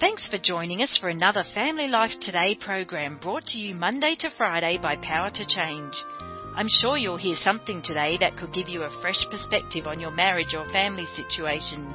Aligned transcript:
Thanks 0.00 0.28
for 0.28 0.38
joining 0.38 0.80
us 0.80 0.96
for 1.00 1.08
another 1.08 1.42
Family 1.56 1.88
Life 1.88 2.12
Today 2.20 2.56
program 2.64 3.18
brought 3.20 3.44
to 3.46 3.58
you 3.58 3.74
Monday 3.74 4.14
to 4.20 4.30
Friday 4.36 4.78
by 4.80 4.94
Power 4.94 5.28
to 5.28 5.44
Change. 5.44 5.92
I'm 6.54 6.68
sure 6.68 6.96
you'll 6.96 7.16
hear 7.16 7.34
something 7.34 7.82
today 7.82 8.16
that 8.20 8.36
could 8.36 8.52
give 8.52 8.68
you 8.68 8.84
a 8.84 9.00
fresh 9.00 9.26
perspective 9.28 9.88
on 9.88 9.98
your 9.98 10.12
marriage 10.12 10.54
or 10.56 10.70
family 10.70 11.04
situation. 11.04 11.92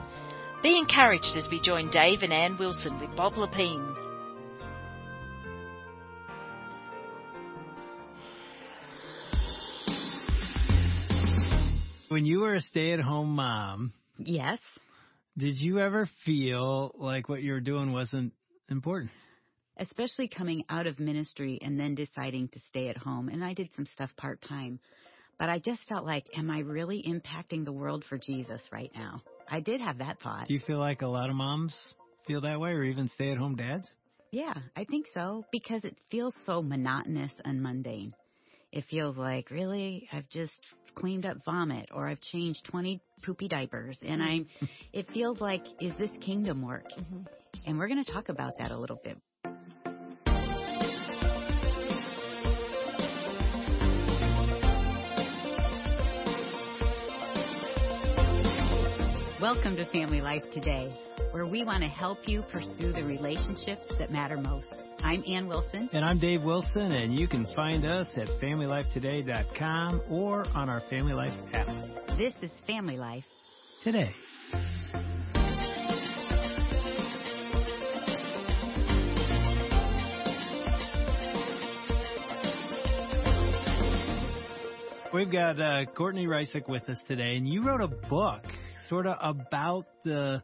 Be 0.61 0.77
encouraged 0.77 1.37
as 1.37 1.47
we 1.49 1.61
join 1.61 1.89
Dave 1.91 2.23
and 2.23 2.33
Ann 2.33 2.57
Wilson 2.57 2.99
with 2.99 3.15
Bob 3.15 3.35
Lepine. 3.35 3.95
When 12.09 12.25
you 12.25 12.41
were 12.41 12.55
a 12.55 12.61
stay 12.61 12.91
at 12.91 12.99
home 12.99 13.35
mom, 13.35 13.93
Yes. 14.17 14.59
Did 15.37 15.59
you 15.59 15.79
ever 15.79 16.09
feel 16.25 16.93
like 16.97 17.29
what 17.29 17.41
you 17.41 17.53
were 17.53 17.59
doing 17.59 17.91
wasn't 17.91 18.33
important? 18.69 19.11
Especially 19.77 20.27
coming 20.27 20.63
out 20.69 20.85
of 20.85 20.99
ministry 20.99 21.59
and 21.61 21.79
then 21.79 21.95
deciding 21.95 22.49
to 22.49 22.59
stay 22.69 22.89
at 22.89 22.97
home. 22.97 23.29
And 23.29 23.43
I 23.43 23.53
did 23.53 23.69
some 23.75 23.87
stuff 23.93 24.11
part 24.17 24.41
time. 24.41 24.79
But 25.39 25.49
I 25.49 25.57
just 25.57 25.81
felt 25.89 26.05
like, 26.05 26.27
am 26.37 26.51
I 26.51 26.59
really 26.59 27.03
impacting 27.07 27.65
the 27.65 27.71
world 27.71 28.05
for 28.07 28.19
Jesus 28.19 28.61
right 28.71 28.91
now? 28.93 29.23
I 29.49 29.59
did 29.59 29.81
have 29.81 29.97
that 29.97 30.19
thought. 30.21 30.47
Do 30.47 30.53
you 30.53 30.59
feel 30.59 30.77
like 30.77 31.01
a 31.01 31.07
lot 31.07 31.29
of 31.29 31.35
moms 31.35 31.73
feel 32.27 32.41
that 32.41 32.59
way 32.59 32.69
or 32.69 32.83
even 32.83 33.09
stay 33.09 33.31
at 33.31 33.37
home 33.37 33.55
dads? 33.55 33.87
Yeah, 34.31 34.53
I 34.75 34.83
think 34.85 35.07
so 35.13 35.45
because 35.51 35.83
it 35.83 35.97
feels 36.11 36.33
so 36.45 36.61
monotonous 36.61 37.31
and 37.43 37.61
mundane. 37.61 38.13
It 38.71 38.85
feels 38.89 39.17
like, 39.17 39.51
really, 39.51 40.07
I've 40.11 40.29
just 40.29 40.57
cleaned 40.95 41.25
up 41.25 41.37
vomit 41.45 41.89
or 41.93 42.07
I've 42.07 42.21
changed 42.21 42.65
20 42.65 43.01
poopy 43.23 43.47
diapers 43.47 43.97
and 44.01 44.21
mm. 44.21 44.25
I'm, 44.25 44.47
it 44.93 45.11
feels 45.11 45.39
like, 45.41 45.63
is 45.79 45.93
this 45.97 46.11
kingdom 46.21 46.61
work? 46.61 46.85
Mm-hmm. 46.97 47.21
And 47.65 47.77
we're 47.77 47.87
going 47.87 48.03
to 48.03 48.11
talk 48.11 48.29
about 48.29 48.57
that 48.59 48.71
a 48.71 48.77
little 48.77 48.99
bit. 49.03 49.17
Welcome 59.43 59.75
to 59.75 59.85
Family 59.91 60.21
Life 60.21 60.43
Today, 60.53 60.89
where 61.31 61.45
we 61.45 61.65
want 61.65 61.83
to 61.83 61.89
help 61.89 62.19
you 62.27 62.43
pursue 62.43 62.93
the 62.93 63.03
relationships 63.03 63.85
that 63.99 64.09
matter 64.09 64.37
most. 64.37 64.92
I'm 65.03 65.23
Ann 65.27 65.47
Wilson. 65.47 65.89
And 65.91 66.05
I'm 66.05 66.17
Dave 66.17 66.43
Wilson, 66.43 66.91
and 66.93 67.13
you 67.13 67.27
can 67.27 67.45
find 67.55 67.85
us 67.85 68.07
at 68.15 68.27
FamilyLifeToday.com 68.41 70.01
or 70.09 70.45
on 70.55 70.69
our 70.69 70.81
Family 70.89 71.13
Life 71.13 71.33
app 71.53 71.67
This 72.17 72.33
is 72.41 72.51
Family 72.65 72.97
Life. 72.97 73.25
today. 73.83 74.11
We've 85.13 85.31
got 85.31 85.61
uh, 85.61 85.85
Courtney 85.95 86.25
Reissig 86.25 86.67
with 86.67 86.89
us 86.89 86.97
today, 87.07 87.35
and 87.35 87.47
you 87.47 87.61
wrote 87.63 87.81
a 87.81 87.87
book 87.87 88.41
sort 88.89 89.05
of 89.05 89.15
about 89.21 89.85
the, 90.03 90.41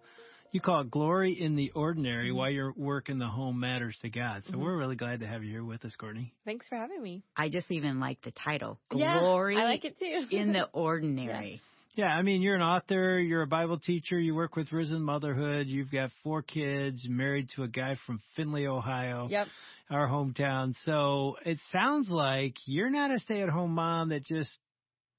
you 0.51 0.61
call 0.61 0.81
it 0.81 0.91
glory 0.91 1.33
in 1.39 1.55
the 1.55 1.71
ordinary, 1.75 2.29
mm-hmm. 2.29 2.37
why 2.37 2.49
your 2.49 2.73
work 2.75 3.09
in 3.09 3.19
the 3.19 3.27
home 3.27 3.59
matters 3.59 3.97
to 4.01 4.09
God. 4.09 4.43
So 4.45 4.53
mm-hmm. 4.53 4.61
we're 4.61 4.77
really 4.77 4.95
glad 4.95 5.19
to 5.19 5.27
have 5.27 5.43
you 5.43 5.51
here 5.51 5.63
with 5.63 5.85
us, 5.85 5.95
Courtney. 5.95 6.33
Thanks 6.45 6.67
for 6.67 6.75
having 6.75 7.01
me. 7.01 7.23
I 7.35 7.49
just 7.49 7.69
even 7.71 7.99
like 7.99 8.21
the 8.21 8.31
title. 8.31 8.79
Glory 8.89 9.05
Yeah, 9.05 9.19
Glory 9.19 9.57
I 9.57 9.63
like 9.65 9.85
it 9.85 9.99
too. 9.99 10.25
in 10.31 10.53
the 10.53 10.63
ordinary. 10.73 11.61
Yeah, 11.95 12.07
I 12.07 12.21
mean, 12.21 12.41
you're 12.41 12.55
an 12.55 12.61
author, 12.61 13.19
you're 13.19 13.41
a 13.41 13.47
Bible 13.47 13.77
teacher, 13.77 14.17
you 14.17 14.33
work 14.33 14.55
with 14.55 14.71
Risen 14.71 15.01
Motherhood, 15.01 15.67
you've 15.67 15.91
got 15.91 16.11
four 16.23 16.41
kids, 16.41 17.05
married 17.09 17.49
to 17.55 17.63
a 17.63 17.67
guy 17.67 17.97
from 18.05 18.21
Findlay, 18.35 18.67
Ohio, 18.67 19.27
Yep. 19.29 19.47
our 19.89 20.07
hometown. 20.07 20.75
So 20.85 21.35
it 21.45 21.59
sounds 21.73 22.09
like 22.09 22.53
you're 22.67 22.89
not 22.89 23.11
a 23.11 23.19
stay 23.19 23.41
at 23.41 23.49
home 23.49 23.71
mom 23.73 24.09
that 24.09 24.23
just, 24.23 24.49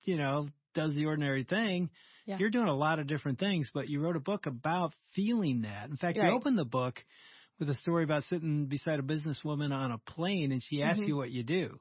you 0.04 0.16
know, 0.16 0.48
does 0.74 0.94
the 0.94 1.06
ordinary 1.06 1.44
thing. 1.44 1.90
Yeah. 2.26 2.38
You're 2.38 2.50
doing 2.50 2.68
a 2.68 2.74
lot 2.76 2.98
of 2.98 3.06
different 3.06 3.38
things, 3.38 3.70
but 3.72 3.88
you 3.88 4.00
wrote 4.00 4.16
a 4.16 4.20
book 4.20 4.46
about 4.46 4.92
feeling 5.14 5.62
that. 5.62 5.88
In 5.90 5.96
fact, 5.96 6.16
you 6.16 6.22
Right. 6.22 6.32
opened 6.32 6.58
the 6.58 6.64
book 6.64 7.04
with 7.58 7.68
a 7.68 7.74
story 7.74 8.04
about 8.04 8.24
sitting 8.24 8.66
beside 8.66 8.98
a 8.98 9.02
businesswoman 9.02 9.72
on 9.72 9.92
a 9.92 9.98
plane 9.98 10.50
and 10.52 10.62
she 10.62 10.82
asked 10.82 11.00
Mhm. 11.02 11.08
you 11.08 11.16
what 11.16 11.30
you 11.30 11.42
do. 11.42 11.78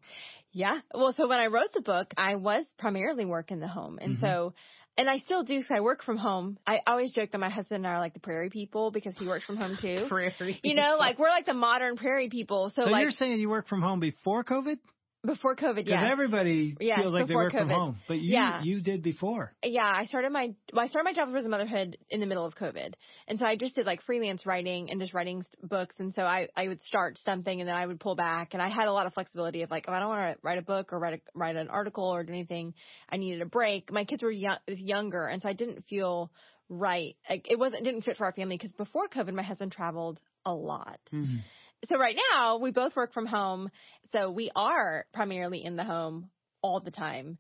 Yeah. 0.52 0.82
Well, 0.94 1.14
so 1.14 1.28
when 1.28 1.40
I 1.40 1.48
wrote 1.48 1.72
the 1.74 1.82
book, 1.82 2.14
I 2.18 2.36
was 2.36 2.66
primarily 2.78 3.26
working 3.26 3.60
the 3.60 3.68
home. 3.68 3.98
And 4.02 4.18
Mhm. 4.18 4.22
so, 4.22 4.54
and 4.98 5.10
I 5.10 5.20
still 5.20 5.44
do 5.44 5.56
because 5.58 5.72
I 5.72 5.80
work 5.80 6.04
from 6.04 6.18
home. 6.18 6.58
I 6.68 6.82
always 6.86 7.14
joke 7.14 7.32
that 7.32 7.38
my 7.38 7.50
husband 7.50 7.86
and 7.86 7.88
I 7.88 7.92
are 7.96 8.00
like 8.00 8.14
the 8.14 8.20
prairie 8.20 8.50
people 8.50 8.92
because 8.92 9.16
he 9.18 9.26
works 9.28 9.46
from 9.46 9.56
home 9.58 9.78
too. 9.82 10.06
Prairie. 10.10 10.60
You 10.64 10.74
know, 10.74 10.98
like 11.00 11.18
we're 11.20 11.30
like 11.30 11.46
the 11.46 11.54
modern 11.54 11.96
prairie 11.96 12.30
people. 12.30 12.72
So, 12.76 12.82
So 12.84 12.90
like 12.90 13.04
you're 13.04 13.12
saying 13.12 13.40
you 13.40 13.50
work 13.50 13.68
from 13.68 13.82
home 13.82 14.00
before 14.02 14.44
COVID? 14.44 14.80
Before 15.26 15.56
COVID, 15.56 15.86
yeah. 15.86 16.02
Because 16.02 16.12
everybody 16.12 16.76
feels 16.80 17.14
like 17.14 17.28
they 17.28 17.36
work 17.36 17.52
from 17.52 17.68
COVID. 17.68 17.74
home, 17.74 17.98
but 18.08 18.20
you 18.20 18.34
Yeah. 18.34 18.64
you 18.64 18.82
did 18.82 19.04
before. 19.04 19.54
yeah, 19.64 19.86
I 19.86 20.06
started 20.06 20.32
my 20.32 20.54
well, 20.74 20.86
I 20.86 20.88
started 20.88 21.04
my 21.06 21.14
job 21.14 21.36
as 21.36 21.46
a 21.46 21.50
Motherhood 21.50 21.98
in 22.10 22.20
the 22.22 22.26
middle 22.26 22.46
of 22.46 22.56
COVID, 22.56 22.94
and 23.28 23.40
so 23.40 23.46
I 23.46 23.58
just 23.58 23.76
did 23.76 23.86
like 23.86 24.02
freelance 24.04 24.46
writing 24.46 24.90
and 24.90 25.00
just 25.02 25.14
writing 25.14 25.44
books. 25.62 25.96
And 26.00 26.14
so 26.16 26.22
I 26.22 26.48
I 26.56 26.68
would 26.70 26.82
start 26.84 27.20
something 27.26 27.60
and 27.60 27.68
then 27.68 27.76
I 27.76 27.86
would 27.86 28.00
pull 28.00 28.16
back, 28.16 28.54
and 28.54 28.62
I 28.62 28.70
had 28.70 28.88
a 28.88 28.94
lot 28.94 29.08
of 29.08 29.14
flexibility 29.14 29.62
of 29.64 29.72
like 29.72 29.84
if 29.84 29.90
I 29.90 30.00
don't 30.00 30.10
want 30.10 30.34
to 30.34 30.40
write 30.42 30.58
a 30.58 30.64
book 30.64 30.94
or 30.94 31.00
write 31.00 31.16
a, 31.16 31.20
write 31.38 31.56
an 31.58 31.68
article 31.70 32.06
or 32.06 32.24
do 32.24 32.32
anything, 32.32 32.74
I 33.10 33.18
needed 33.18 33.42
a 33.42 33.46
break. 33.46 33.92
My 33.92 34.06
kids 34.06 34.24
were 34.24 34.32
young, 34.32 34.58
was 34.68 34.80
younger, 34.80 35.26
and 35.28 35.42
so 35.42 35.50
I 35.50 35.54
didn't 35.54 35.84
feel 35.90 36.32
right. 36.70 37.16
Like 37.30 37.46
it 37.50 37.60
wasn't 37.60 37.84
didn't 37.84 38.04
fit 38.04 38.16
for 38.16 38.26
our 38.26 38.32
family 38.34 38.58
because 38.58 38.72
before 38.74 39.10
COVID, 39.10 39.34
my 39.34 39.44
husband 39.44 39.72
traveled 39.74 40.20
a 40.46 40.54
lot 40.54 41.00
Mhm. 41.12 41.40
So 41.88 41.98
right 41.98 42.16
now 42.34 42.58
we 42.58 42.72
both 42.72 42.96
work 42.96 43.14
from 43.14 43.26
home 43.26 43.70
so 44.12 44.30
we 44.32 44.52
are 44.56 45.06
primarily 45.14 45.64
in 45.64 45.76
the 45.76 45.84
home 45.84 46.30
all 46.62 46.80
the 46.80 46.92
time 46.92 47.38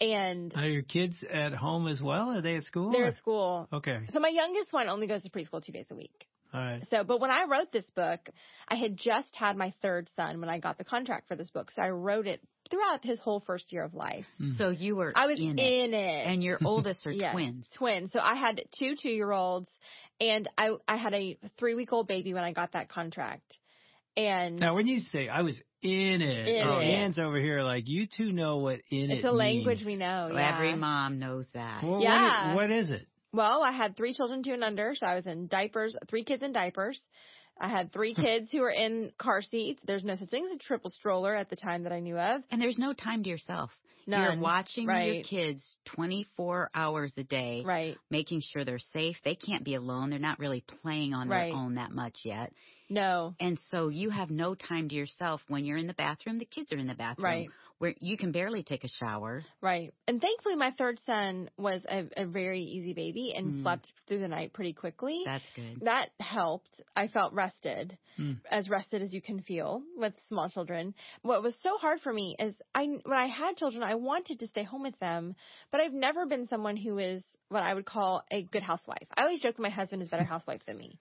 and 0.00 0.52
Are 0.54 0.68
your 0.68 0.82
kids 0.82 1.14
at 1.32 1.54
home 1.54 1.88
as 1.88 2.02
well? 2.02 2.30
Are 2.36 2.42
they 2.42 2.56
at 2.56 2.64
school? 2.64 2.90
they're 2.92 3.04
or- 3.04 3.08
at 3.08 3.16
school 3.16 3.68
Okay. 3.72 4.00
so 4.12 4.20
my 4.20 4.28
youngest 4.28 4.72
one 4.72 4.88
only 4.88 5.06
goes 5.06 5.22
to 5.22 5.30
preschool 5.30 5.64
two 5.64 5.72
days 5.72 5.86
a 5.90 5.94
week 5.94 6.26
All 6.52 6.60
right. 6.60 6.82
so 6.90 7.04
but 7.04 7.20
when 7.20 7.30
i 7.30 7.44
wrote 7.48 7.72
this 7.72 7.88
book 7.94 8.28
i 8.68 8.74
had 8.76 8.96
just 8.96 9.34
had 9.34 9.56
my 9.56 9.72
third 9.82 10.08
son 10.16 10.40
when 10.40 10.48
i 10.48 10.58
got 10.58 10.78
the 10.78 10.84
contract 10.84 11.28
for 11.28 11.36
this 11.36 11.48
book 11.50 11.70
so 11.74 11.82
i 11.82 11.88
wrote 11.90 12.26
it 12.26 12.40
throughout 12.70 13.04
his 13.04 13.20
whole 13.20 13.40
first 13.46 13.72
year 13.72 13.84
of 13.84 13.94
life 13.94 14.26
hmm. 14.38 14.52
So 14.58 14.70
you 14.70 14.96
were 14.96 15.12
i 15.16 15.26
was 15.26 15.38
in, 15.38 15.58
in, 15.58 15.58
it. 15.58 15.94
it 15.94 16.26
And 16.26 16.42
your 16.42 16.58
oldest 16.64 17.06
are 17.06 17.12
Yes, 17.12 17.32
twins. 17.32 17.66
twins 17.76 18.12
so 18.12 18.18
i 18.20 18.34
had 18.34 18.62
two 18.78 18.94
two 19.00 19.08
year 19.10 19.30
olds 19.30 19.68
and 20.20 20.48
i 20.58 20.70
i 20.88 20.96
had 20.96 21.14
a 21.14 21.38
three 21.58 21.74
week 21.74 21.92
old 21.92 22.08
baby 22.08 22.34
when 22.34 22.42
i 22.42 22.52
got 22.52 22.72
that 22.72 22.88
contract 22.88 23.56
and 24.16 24.58
Now, 24.58 24.74
when 24.74 24.86
you 24.86 25.00
say 25.12 25.28
I 25.28 25.42
was 25.42 25.56
in 25.82 26.20
it, 26.22 26.48
In 26.48 26.66
oh, 26.66 26.78
it. 26.78 26.84
Ann's 26.84 27.18
over 27.18 27.38
here 27.38 27.62
like 27.62 27.84
you 27.86 28.06
two 28.06 28.32
know 28.32 28.56
what 28.58 28.80
in 28.90 29.10
it 29.10 29.18
it's 29.18 29.24
a 29.24 29.30
language 29.30 29.78
means. 29.78 29.86
we 29.86 29.96
know 29.96 30.28
Well, 30.30 30.38
yeah. 30.38 30.54
Every 30.54 30.74
mom 30.74 31.18
knows 31.18 31.44
that. 31.54 31.82
Well, 31.84 32.00
Yeah. 32.00 32.54
What, 32.54 32.70
is, 32.70 32.70
what 32.70 32.78
is 32.96 33.00
it? 33.02 33.06
Well, 33.32 33.62
I 33.62 33.72
had 33.72 33.96
three 33.96 34.14
children, 34.14 34.42
two 34.42 34.52
and 34.54 34.64
under, 34.64 34.94
so 34.94 35.06
I 35.06 35.14
was 35.14 35.26
in 35.26 35.46
diapers, 35.48 35.94
three 36.08 36.24
kids 36.24 36.42
in 36.42 36.52
diapers. 36.52 37.00
I 37.60 37.68
had 37.68 37.92
three 37.92 38.14
kids 38.26 38.50
who 38.50 38.60
were 38.60 38.70
in 38.70 39.12
car 39.18 39.42
seats. 39.42 39.80
There's 39.86 40.04
no 40.04 40.14
such 40.16 40.30
thing 40.30 40.46
as 40.46 40.52
a 40.52 40.58
triple 40.58 40.90
stroller 40.90 41.34
at 41.34 41.50
the 41.50 41.56
time 41.56 41.82
that 41.84 41.92
I 41.92 42.00
knew 42.00 42.18
of. 42.18 42.42
And 42.50 42.60
there's 42.60 42.78
no 42.78 42.92
time 42.94 43.22
to 43.24 43.28
yourself. 43.28 43.70
No 44.08 44.18
You're 44.18 44.28
None. 44.30 44.40
watching 44.40 44.84
your 44.88 45.22
kids 45.24 45.76
24 45.86 46.70
hours 46.74 47.12
a 47.16 47.24
day, 47.24 47.62
Right. 47.66 47.96
making 48.08 48.40
sure 48.40 48.64
they're 48.64 48.78
safe. 48.78 49.16
They 49.24 49.34
can't 49.34 49.64
be 49.64 49.74
alone. 49.74 50.10
They're 50.10 50.18
not 50.20 50.38
really 50.38 50.62
playing 50.82 51.12
on 51.12 51.28
Right. 51.28 51.48
their 51.50 51.56
own 51.56 51.74
that 51.74 51.90
much 51.90 52.16
yet. 52.24 52.52
No. 52.88 53.34
And 53.40 53.58
so 53.70 53.88
you 53.88 54.10
have 54.10 54.30
no 54.30 54.54
time 54.54 54.88
to 54.88 54.94
yourself 54.94 55.42
when 55.48 55.64
you're 55.64 55.76
in 55.78 55.86
the 55.86 55.94
bathroom. 55.94 56.38
The 56.38 56.44
kids 56.44 56.72
are 56.72 56.78
in 56.78 56.86
the 56.86 56.94
bathroom. 56.94 57.24
Right. 57.24 57.50
Where 57.78 57.94
you 58.00 58.16
can 58.16 58.32
barely 58.32 58.62
take 58.62 58.84
a 58.84 58.88
shower. 58.88 59.44
Right. 59.60 59.92
And 60.08 60.18
thankfully, 60.20 60.56
my 60.56 60.70
third 60.78 60.98
son 61.04 61.50
was 61.58 61.84
a, 61.86 62.04
a 62.16 62.24
very 62.24 62.62
easy 62.62 62.94
baby 62.94 63.34
and 63.36 63.52
Mm. 63.56 63.62
slept 63.62 63.92
through 64.08 64.20
the 64.20 64.28
night 64.28 64.54
pretty 64.54 64.72
quickly. 64.72 65.20
That's 65.26 65.44
good. 65.54 65.80
that 65.82 66.08
helped. 66.18 66.80
I 66.96 67.08
felt 67.08 67.34
rested, 67.34 67.98
Hmm. 68.16 68.32
as 68.50 68.70
rested 68.70 69.02
as 69.02 69.12
you 69.12 69.20
can 69.20 69.42
feel 69.42 69.82
with 69.96 70.14
small 70.28 70.48
children. 70.48 70.94
What 71.20 71.42
was 71.42 71.54
so 71.62 71.76
hard 71.76 72.00
for 72.00 72.12
me 72.14 72.34
is 72.38 72.54
I 72.74 72.86
when 72.86 73.18
I 73.18 73.26
had 73.26 73.58
children, 73.58 73.82
I 73.82 73.96
wanted 73.96 74.38
to 74.40 74.46
stay 74.46 74.62
home 74.62 74.82
with 74.82 74.98
them, 74.98 75.34
but 75.70 75.82
I've 75.82 75.92
never 75.92 76.24
been 76.24 76.46
someone 76.48 76.78
who 76.78 76.96
is 76.96 77.22
what 77.48 77.62
I 77.62 77.74
would 77.74 77.86
call 77.86 78.22
a 78.30 78.42
good 78.42 78.62
housewife. 78.62 79.06
I 79.16 79.22
always 79.22 79.40
joke 79.40 79.56
that 79.56 79.62
my 79.62 79.70
husband 79.70 80.02
is 80.02 80.08
a 80.08 80.10
better 80.10 80.24
housewife 80.34 80.60
than 80.66 80.78
me. 80.78 80.98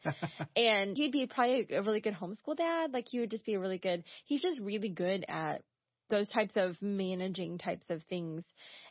and 0.55 0.95
he'd 0.95 1.11
be 1.11 1.25
probably 1.27 1.67
a 1.71 1.81
really 1.81 2.01
good 2.01 2.13
homeschool 2.13 2.57
dad. 2.57 2.93
Like 2.93 3.05
he 3.09 3.19
would 3.19 3.31
just 3.31 3.45
be 3.45 3.55
a 3.55 3.59
really 3.59 3.77
good. 3.77 4.03
He's 4.25 4.41
just 4.41 4.59
really 4.59 4.89
good 4.89 5.25
at 5.27 5.63
those 6.09 6.27
types 6.29 6.53
of 6.55 6.75
managing 6.81 7.57
types 7.57 7.85
of 7.89 8.01
things. 8.09 8.43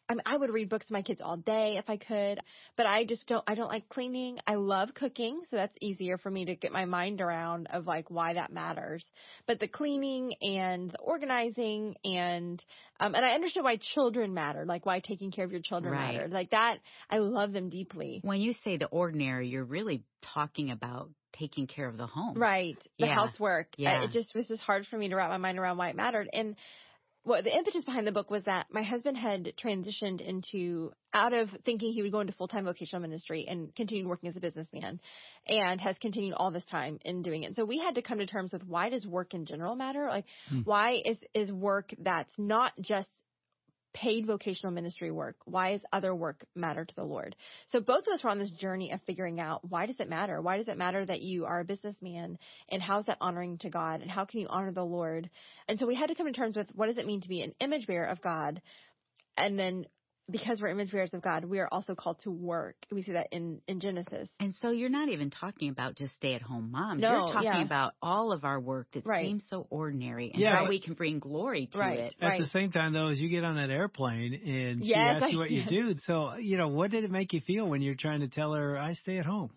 I 0.09 0.15
mean, 0.15 0.23
I 0.27 0.37
would 0.37 0.51
read 0.51 0.69
books 0.69 0.87
to 0.87 0.93
my 0.93 1.03
kids 1.03 1.21
all 1.23 1.39
day 1.39 1.77
if 1.79 1.89
I 1.89 1.97
could, 1.97 2.39
but 2.77 2.87
I 2.87 3.05
just 3.05 3.27
don't. 3.27 3.43
I 3.47 3.55
don't 3.55 3.69
like 3.69 3.89
cleaning. 3.89 4.39
I 4.47 4.57
love 4.57 4.93
cooking, 4.95 5.41
so 5.51 5.57
that's 5.57 5.75
easier 5.81 6.19
for 6.19 6.31
me 6.31 6.45
to 6.47 6.57
get 6.57 6.73
my 6.73 6.85
mind 6.85 7.21
around 7.23 7.69
of 7.71 7.87
like 7.87 8.11
why 8.11 8.35
that 8.35 8.53
matters. 8.53 9.05
But 9.47 9.61
the 9.61 9.69
cleaning 9.69 10.35
and 10.43 10.91
the 10.91 10.99
organizing 10.99 11.95
and 12.05 12.63
um, 13.01 13.15
and 13.15 13.25
I 13.25 13.31
understood 13.31 13.65
why 13.65 13.79
children 13.95 14.35
matter, 14.35 14.65
like 14.67 14.85
why 14.85 15.01
taking 15.01 15.31
care 15.31 15.45
of 15.45 15.53
your 15.53 15.63
children 15.63 15.93
Right. 15.93 16.15
mattered. 16.15 16.33
Like 16.33 16.51
that, 16.51 16.79
I 17.09 17.19
love 17.19 17.53
them 17.53 17.71
deeply. 17.71 18.21
When 18.23 18.41
you 18.41 18.55
say 18.65 18.77
the 18.77 18.87
ordinary, 18.87 19.49
you're 19.49 19.65
really 19.65 20.03
talking 20.35 20.71
about 20.71 21.11
taking 21.33 21.67
care 21.67 21.89
of 21.89 21.97
the 21.97 22.07
home. 22.07 22.39
Right. 22.39 22.77
The 22.99 23.07
Yeah. 23.07 23.15
housework. 23.15 23.69
Yeah. 23.77 24.05
It 24.05 24.13
just 24.13 24.35
was 24.35 24.47
just 24.47 24.63
hard 24.63 24.87
for 24.87 24.97
me 24.97 25.09
to 25.09 25.17
wrap 25.17 25.31
my 25.31 25.39
mind 25.39 25.59
around 25.59 25.79
why 25.79 25.89
it 25.89 25.97
mattered. 25.97 26.29
And 26.33 26.57
what 27.25 27.43
the 27.43 27.57
impetus 27.57 27.85
behind 27.85 28.07
the 28.07 28.13
book 28.13 28.31
was 28.31 28.45
that 28.45 28.67
my 28.71 28.83
husband 28.83 29.17
had 29.17 29.55
transitioned 29.63 30.21
into 30.21 30.93
out 31.13 31.33
of 31.33 31.49
thinking 31.65 31.93
he 31.93 32.03
would 32.03 32.13
go 32.13 32.21
into 32.21 32.35
full 32.35 32.49
time 32.49 32.65
vocational 32.65 33.01
ministry 33.01 33.47
and 33.49 33.75
continued 33.75 34.07
working 34.07 34.29
as 34.29 34.37
a 34.37 34.41
businessman 34.41 35.01
and 35.49 35.81
has 35.81 35.97
continued 35.99 36.35
all 36.35 36.51
this 36.51 36.65
time 36.67 36.99
in 37.05 37.23
doing 37.23 37.43
it. 37.43 37.57
So 37.57 37.65
we 37.65 37.79
had 37.79 37.95
to 37.95 38.03
come 38.03 38.19
to 38.19 38.27
terms 38.27 38.53
with 38.53 38.65
why 38.67 38.91
does 38.91 39.07
work 39.07 39.33
in 39.33 39.47
general 39.47 39.75
matter? 39.75 40.07
Like 40.09 40.27
Hmm. 40.49 40.61
why 40.65 41.01
is 41.05 41.17
is 41.35 41.51
work 41.51 41.95
that's 41.99 42.33
not 42.39 42.73
just 42.81 43.09
paid 43.95 44.27
vocational 44.27 44.73
ministry 44.73 45.11
work? 45.11 45.37
Why 45.45 45.73
does 45.73 45.83
other 45.93 46.15
work 46.15 46.45
matter 46.55 46.85
to 46.85 46.95
the 46.95 47.05
Lord? 47.05 47.37
So 47.69 47.81
both 47.81 48.07
of 48.07 48.13
us 48.13 48.23
were 48.23 48.31
on 48.31 48.39
this 48.39 48.51
journey 48.51 48.91
of 48.91 49.01
figuring 49.07 49.41
out 49.41 49.69
why 49.69 49.87
does 49.87 50.01
it 50.01 50.11
matter? 50.11 50.43
Why 50.43 50.59
does 50.59 50.69
it 50.69 50.77
matter 50.77 51.05
that 51.07 51.23
you 51.23 51.47
are 51.47 51.61
a 51.61 51.65
businessman 51.65 52.39
and 52.69 52.83
how 52.83 52.99
is 52.99 53.07
that 53.07 53.19
honoring 53.21 53.59
to 53.59 53.71
God 53.71 54.03
and 54.03 54.11
how 54.11 54.25
can 54.25 54.41
you 54.41 54.49
honor 54.49 54.73
the 54.73 54.85
Lord? 54.85 55.31
And 55.69 55.79
so 55.79 55.87
we 55.87 55.95
had 55.95 56.09
to 56.09 56.15
come 56.15 56.27
to 56.27 56.33
terms 56.33 56.57
with 56.57 56.69
what 56.75 56.87
does 56.87 56.99
it 56.99 57.07
mean 57.07 57.21
to 57.23 57.29
be 57.29 57.41
an 57.41 57.55
image 57.61 57.87
bearer 57.87 58.07
of 58.07 58.21
God? 58.21 58.61
And 59.37 59.59
then 59.59 59.87
because 60.31 60.61
we're 60.61 60.69
image 60.69 60.91
bearers 60.91 61.11
of 61.13 61.23
God, 61.23 61.45
we 61.45 61.59
are 61.59 61.69
also 61.71 61.95
called 61.95 62.21
to 62.25 62.31
work. 62.31 62.77
We 62.91 63.03
see 63.03 63.13
that 63.13 63.29
in, 63.33 63.61
in 63.69 63.81
Genesis. 63.81 64.29
And 64.41 64.55
so 64.55 64.71
you're 64.71 64.89
not 64.89 65.09
even 65.09 65.31
talking 65.31 65.69
about 65.69 65.97
just 65.97 66.15
stay 66.15 66.35
at 66.35 66.43
home 66.43 66.71
moms. 66.71 67.03
No, 67.03 67.11
you're 67.11 67.33
talking 67.33 67.45
yeah. 67.45 67.63
about 67.65 67.93
all 68.01 68.33
of 68.33 68.45
our 68.45 68.59
work 68.59 68.89
that 68.95 69.05
Right. 69.05 69.27
seems 69.27 69.45
so 69.49 69.67
ordinary 69.71 70.31
and 70.33 70.41
Yeah. 70.41 70.57
how 70.57 70.69
we 70.69 70.81
can 70.81 70.95
bring 70.95 71.19
glory 71.19 71.67
to 71.73 71.79
Right. 71.79 71.99
it. 71.99 72.15
At 72.21 72.27
Right. 72.27 72.41
the 72.41 72.47
same 72.49 72.71
time, 72.73 72.93
though, 72.93 73.09
as 73.09 73.21
you 73.21 73.29
get 73.29 73.45
on 73.45 73.57
that 73.57 73.71
airplane 73.71 74.35
and 74.35 74.83
she 74.83 74.91
Yes, 74.91 75.23
asks 75.23 75.33
you 75.33 75.39
I- 75.39 75.41
what 75.41 75.51
you 75.51 75.61
yes. 75.61 75.69
do, 75.71 75.95
so 76.05 76.37
you 76.37 76.57
know, 76.57 76.69
what 76.69 76.91
did 76.91 77.05
it 77.05 77.11
make 77.11 77.33
you 77.33 77.41
feel 77.41 77.69
when 77.69 77.83
you're 77.83 77.95
trying 77.95 78.21
to 78.21 78.29
tell 78.29 78.55
her 78.55 78.79
I 78.79 78.95
stay 78.95 79.19
at 79.19 79.27
home? 79.27 79.51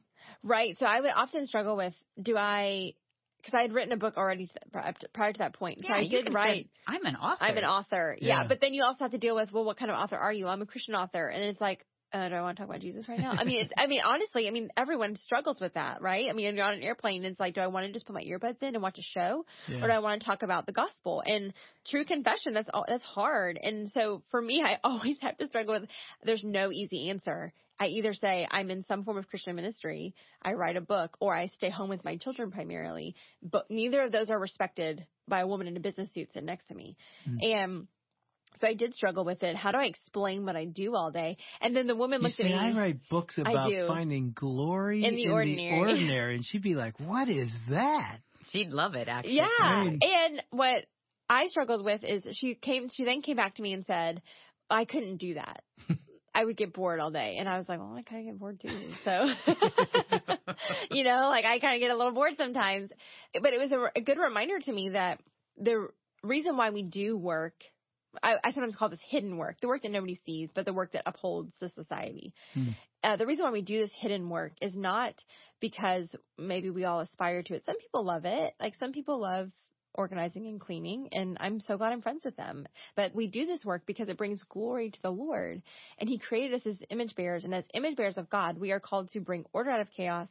Right. 0.43 0.77
So 0.79 0.85
I 0.85 0.99
would 0.99 1.11
often 1.15 1.47
struggle 1.47 1.77
with 1.77 1.93
do 2.21 2.35
I, 2.37 2.93
because 3.41 3.53
I 3.57 3.61
had 3.61 3.73
written 3.73 3.91
a 3.93 3.97
book 3.97 4.15
already 4.17 4.49
prior 4.71 5.33
to- 5.33 5.39
that 5.39 5.53
point. 5.53 5.79
So 5.81 5.87
Yeah, 5.89 5.95
I 5.97 5.99
you 6.01 6.09
did 6.23 6.33
write. 6.33 6.65
said, 6.87 6.95
I'm 6.95 7.05
an 7.05 7.15
author. 7.15 7.43
I'm 7.43 7.57
an 7.57 7.63
author. 7.65 8.17
Yeah. 8.19 8.41
Yeah. 8.41 8.47
But 8.47 8.59
then 8.61 8.73
you 8.73 8.83
also 8.83 8.99
have 9.05 9.11
to 9.11 9.17
deal 9.17 9.35
with, 9.35 9.51
well, 9.51 9.63
what 9.65 9.77
kind 9.77 9.91
of 9.91 9.97
author 9.97 10.17
are 10.17 10.33
you? 10.33 10.47
I'm 10.47 10.61
a 10.61 10.65
Christian 10.65 10.95
author. 10.95 11.27
And 11.27 11.43
it's 11.43 11.61
like, 11.61 11.85
uh, 12.13 12.29
do 12.29 12.35
I 12.35 12.41
want 12.41 12.55
to 12.57 12.61
talk 12.63 12.69
about 12.69 12.81
Jesus 12.81 13.07
right 13.09 13.19
now? 13.19 13.33
I 13.37 13.43
mean, 13.43 13.59
it's, 13.65 13.73
I 13.77 13.85
mean, 13.87 13.99
honestly, 14.03 14.47
I 14.47 14.51
mean, 14.51 14.69
everyone 14.77 15.17
struggles 15.17 15.59
with 15.59 15.73
that, 15.73 16.01
right? 16.01 16.29
I 16.29 16.33
mean, 16.33 16.55
you're 16.55 16.65
on 16.65 16.73
an 16.75 16.81
airplane 16.81 17.25
and 17.25 17.31
it's 17.33 17.39
like, 17.39 17.55
do 17.55 17.61
I 17.61 17.67
want 17.67 17.85
to 17.85 17.91
just 17.91 18.05
put 18.05 18.13
my 18.13 18.23
earbuds 18.23 18.63
in 18.63 18.75
and 18.75 18.81
watch 18.81 18.97
a 18.97 19.01
show? 19.01 19.45
Yeah. 19.67 19.83
or 19.83 19.87
do 19.87 19.93
I 19.93 19.99
want 19.99 20.21
to 20.21 20.25
talk 20.25 20.41
about 20.41 20.65
the 20.65 20.71
gospel? 20.71 21.21
And 21.25 21.53
true 21.89 22.05
confession, 22.05 22.53
that's 22.53 22.69
all, 22.73 22.85
that's 22.87 23.03
hard. 23.03 23.59
And 23.61 23.91
so 23.91 24.23
for 24.31 24.41
me, 24.41 24.63
I 24.65 24.77
always 24.85 25.17
have 25.21 25.37
to 25.37 25.47
struggle 25.49 25.79
with. 25.81 25.89
There's 26.23 26.43
no 26.45 26.71
easy 26.71 27.09
answer. 27.09 27.51
I 27.79 27.87
either 27.87 28.13
say 28.13 28.47
I'm 28.49 28.71
in 28.71 28.83
some 28.85 29.03
form 29.03 29.17
of 29.17 29.29
Christian 29.29 29.55
ministry, 29.55 30.15
I 30.41 30.53
write 30.53 30.77
a 30.77 30.81
book, 30.81 31.17
or 31.19 31.35
I 31.35 31.47
stay 31.47 31.69
home 31.69 31.89
with 31.89 32.03
my 32.03 32.17
children 32.17 32.51
primarily. 32.51 33.15
But 33.43 33.69
neither 33.69 34.01
of 34.01 34.11
those 34.11 34.29
are 34.29 34.39
respected 34.39 35.05
by 35.27 35.41
a 35.41 35.47
woman 35.47 35.67
in 35.67 35.77
a 35.77 35.79
business 35.79 36.09
suit 36.13 36.29
sitting 36.33 36.45
next 36.45 36.67
to 36.67 36.75
me. 36.75 36.97
Mm. 37.29 37.55
And 37.55 37.87
so 38.59 38.67
I 38.67 38.73
did 38.73 38.95
struggle 38.95 39.23
with 39.23 39.43
it. 39.43 39.55
How 39.55 39.71
do 39.71 39.77
I 39.77 39.85
explain 39.85 40.45
what 40.45 40.55
I 40.55 40.65
do 40.65 40.95
all 40.95 41.11
day? 41.11 41.37
And 41.61 41.75
then 41.75 41.85
the 41.85 41.95
woman 41.95 42.21
You 42.21 42.27
looked 42.27 42.39
at 42.39 42.45
say, 42.45 42.51
me. 42.51 42.57
I 42.57 42.71
write 42.71 42.97
books 43.09 43.37
about 43.37 43.71
finding 43.87 44.31
glory 44.33 45.03
In 45.03 45.15
the 45.15 45.29
ordinary." 45.29 45.75
The 45.75 45.77
ordinary," 45.77 46.35
and 46.35 46.45
she'd 46.45 46.63
be 46.63 46.73
like, 46.73 46.99
"What 46.99 47.29
is 47.29 47.49
that?" 47.69 48.19
She'd 48.51 48.69
love 48.69 48.95
it, 48.95 49.07
actually. 49.07 49.35
Yeah. 49.35 49.47
Right. 49.59 49.97
And 50.01 50.43
what 50.51 50.85
I 51.29 51.47
struggled 51.47 51.83
with 51.83 52.03
is 52.03 52.25
she 52.31 52.55
came, 52.55 52.89
she 52.89 53.03
then 53.03 53.21
came 53.21 53.35
back 53.35 53.55
to 53.55 53.61
me 53.61 53.73
and 53.73 53.85
said, 53.85 54.21
I 54.69 54.85
couldn't 54.85 55.17
do 55.17 55.35
that. 55.35 55.63
I 56.37 56.45
would 56.45 56.55
get 56.55 56.71
bored 56.71 56.99
all 56.99 57.09
day. 57.09 57.37
And 57.39 57.49
I 57.49 57.57
was 57.57 57.67
like, 57.67 57.79
well, 57.79 57.95
I 57.97 58.03
kind 58.03 58.21
of 58.21 58.33
get 58.33 58.39
bored 58.39 58.61
too. 58.61 58.69
So, 59.03 59.25
you 60.91 61.03
know, 61.03 61.29
like 61.29 61.45
I 61.45 61.57
kind 61.57 61.73
of 61.73 61.79
get 61.79 61.89
a 61.89 61.97
little 61.97 62.11
bored 62.11 62.33
sometimes. 62.37 62.91
But 63.33 63.53
it 63.53 63.59
was 63.59 63.71
a, 63.71 63.99
a 63.99 64.03
good 64.03 64.19
reminder 64.19 64.59
to 64.59 64.71
me 64.71 64.89
that 64.89 65.19
the 65.57 65.87
reason 66.21 66.55
why 66.55 66.69
we 66.69 66.83
do 66.83 67.17
work, 67.17 67.55
I, 68.21 68.35
I 68.43 68.51
sometimes 68.51 68.75
call 68.75 68.89
this 68.89 68.99
hidden 69.09 69.37
work, 69.37 69.57
the 69.61 69.67
work 69.67 69.81
that 69.81 69.91
nobody 69.91 70.19
sees, 70.27 70.49
but 70.53 70.65
the 70.65 70.73
work 70.73 70.91
that 70.91 71.03
upholds 71.07 71.51
the 71.59 71.71
society. 71.73 72.35
Hmm. 72.53 72.69
Uh, 73.03 73.15
the 73.15 73.25
reason 73.25 73.43
why 73.43 73.51
we 73.51 73.63
do 73.63 73.79
this 73.79 73.91
hidden 73.99 74.29
work 74.29 74.53
is 74.61 74.75
not 74.75 75.15
because 75.59 76.07
maybe 76.37 76.69
we 76.69 76.83
all 76.83 76.99
aspire 76.99 77.41
to 77.41 77.55
it. 77.55 77.65
Some 77.65 77.79
people 77.79 78.05
love 78.05 78.25
it. 78.25 78.53
Like 78.59 78.75
some 78.79 78.91
people 78.91 79.19
love 79.19 79.49
organizing 79.97 80.45
and 80.45 80.61
cleaning 80.61 81.09
and 81.11 81.37
I'm 81.39 81.59
so 81.59 81.77
glad 81.77 81.91
I'm 81.91 82.01
friends 82.01 82.23
with 82.23 82.35
them. 82.37 82.67
But 82.95 83.15
we 83.15 83.27
do 83.27 83.45
this 83.45 83.65
work 83.65 83.83
because 83.85 84.09
it 84.09 84.17
brings 84.17 84.41
glory 84.43 84.91
to 84.91 85.01
the 85.01 85.09
Lord 85.09 85.61
and 85.97 86.09
he 86.09 86.19
created 86.19 86.59
us 86.59 86.67
as 86.67 86.77
image 86.89 87.15
bearers 87.15 87.43
and 87.43 87.53
as 87.53 87.63
image 87.73 87.97
bearers 87.97 88.17
of 88.17 88.29
God, 88.29 88.57
we 88.57 88.71
are 88.71 88.79
called 88.79 89.09
to 89.11 89.19
bring 89.19 89.45
order 89.53 89.71
out 89.71 89.81
of 89.81 89.89
chaos 89.91 90.27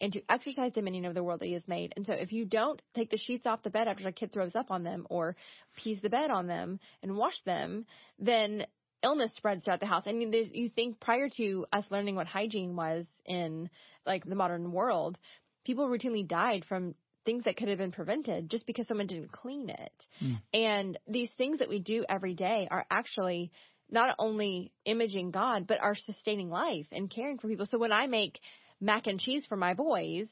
and 0.00 0.12
to 0.12 0.22
exercise 0.30 0.72
dominion 0.72 1.04
over 1.04 1.14
the 1.14 1.22
world 1.22 1.40
that 1.40 1.46
he 1.46 1.54
has 1.54 1.66
made. 1.66 1.92
And 1.96 2.06
so 2.06 2.12
if 2.12 2.32
you 2.32 2.44
don't 2.44 2.80
take 2.94 3.10
the 3.10 3.18
sheets 3.18 3.46
off 3.46 3.62
the 3.62 3.70
bed 3.70 3.88
after 3.88 4.06
a 4.08 4.12
kid 4.12 4.32
throws 4.32 4.54
up 4.54 4.70
on 4.70 4.84
them 4.84 5.06
or 5.10 5.36
pees 5.76 6.00
the 6.00 6.08
bed 6.08 6.30
on 6.30 6.46
them 6.46 6.78
and 7.02 7.16
wash 7.16 7.40
them, 7.44 7.86
then 8.18 8.66
illness 9.02 9.32
spreads 9.34 9.64
throughout 9.64 9.80
the 9.80 9.86
house. 9.86 10.04
I 10.06 10.12
mean, 10.12 10.32
you 10.32 10.68
think 10.68 11.00
prior 11.00 11.28
to 11.36 11.66
us 11.72 11.84
learning 11.90 12.16
what 12.16 12.26
hygiene 12.26 12.76
was 12.76 13.06
in 13.26 13.70
like 14.06 14.24
the 14.24 14.34
modern 14.34 14.72
world, 14.72 15.18
people 15.64 15.88
routinely 15.88 16.26
died 16.26 16.64
from 16.68 16.94
things 17.28 17.44
that 17.44 17.58
could 17.58 17.68
have 17.68 17.76
been 17.76 17.92
prevented 17.92 18.48
just 18.48 18.66
because 18.66 18.86
someone 18.86 19.06
didn't 19.06 19.30
clean 19.30 19.68
it. 19.68 19.92
Mm. 20.24 20.40
And 20.54 20.98
these 21.06 21.28
things 21.36 21.58
that 21.58 21.68
we 21.68 21.78
do 21.78 22.02
every 22.08 22.32
day 22.32 22.66
are 22.70 22.86
actually 22.90 23.52
not 23.90 24.14
only 24.18 24.72
imaging 24.86 25.30
God, 25.30 25.66
but 25.66 25.78
are 25.78 25.94
sustaining 25.94 26.48
life 26.48 26.86
and 26.90 27.10
caring 27.10 27.38
for 27.38 27.46
people. 27.46 27.66
So 27.66 27.76
when 27.76 27.92
I 27.92 28.06
make 28.06 28.40
mac 28.80 29.06
and 29.06 29.20
cheese 29.20 29.44
for 29.46 29.56
my 29.56 29.74
boys, 29.74 30.26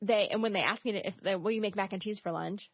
they, 0.00 0.28
and 0.30 0.42
when 0.42 0.54
they 0.54 0.60
ask 0.60 0.82
me 0.86 0.92
to, 0.92 1.06
if 1.06 1.14
they, 1.22 1.36
will 1.36 1.50
you 1.50 1.60
make 1.60 1.76
mac 1.76 1.92
and 1.92 2.00
cheese 2.00 2.18
for 2.22 2.32
lunch? 2.32 2.70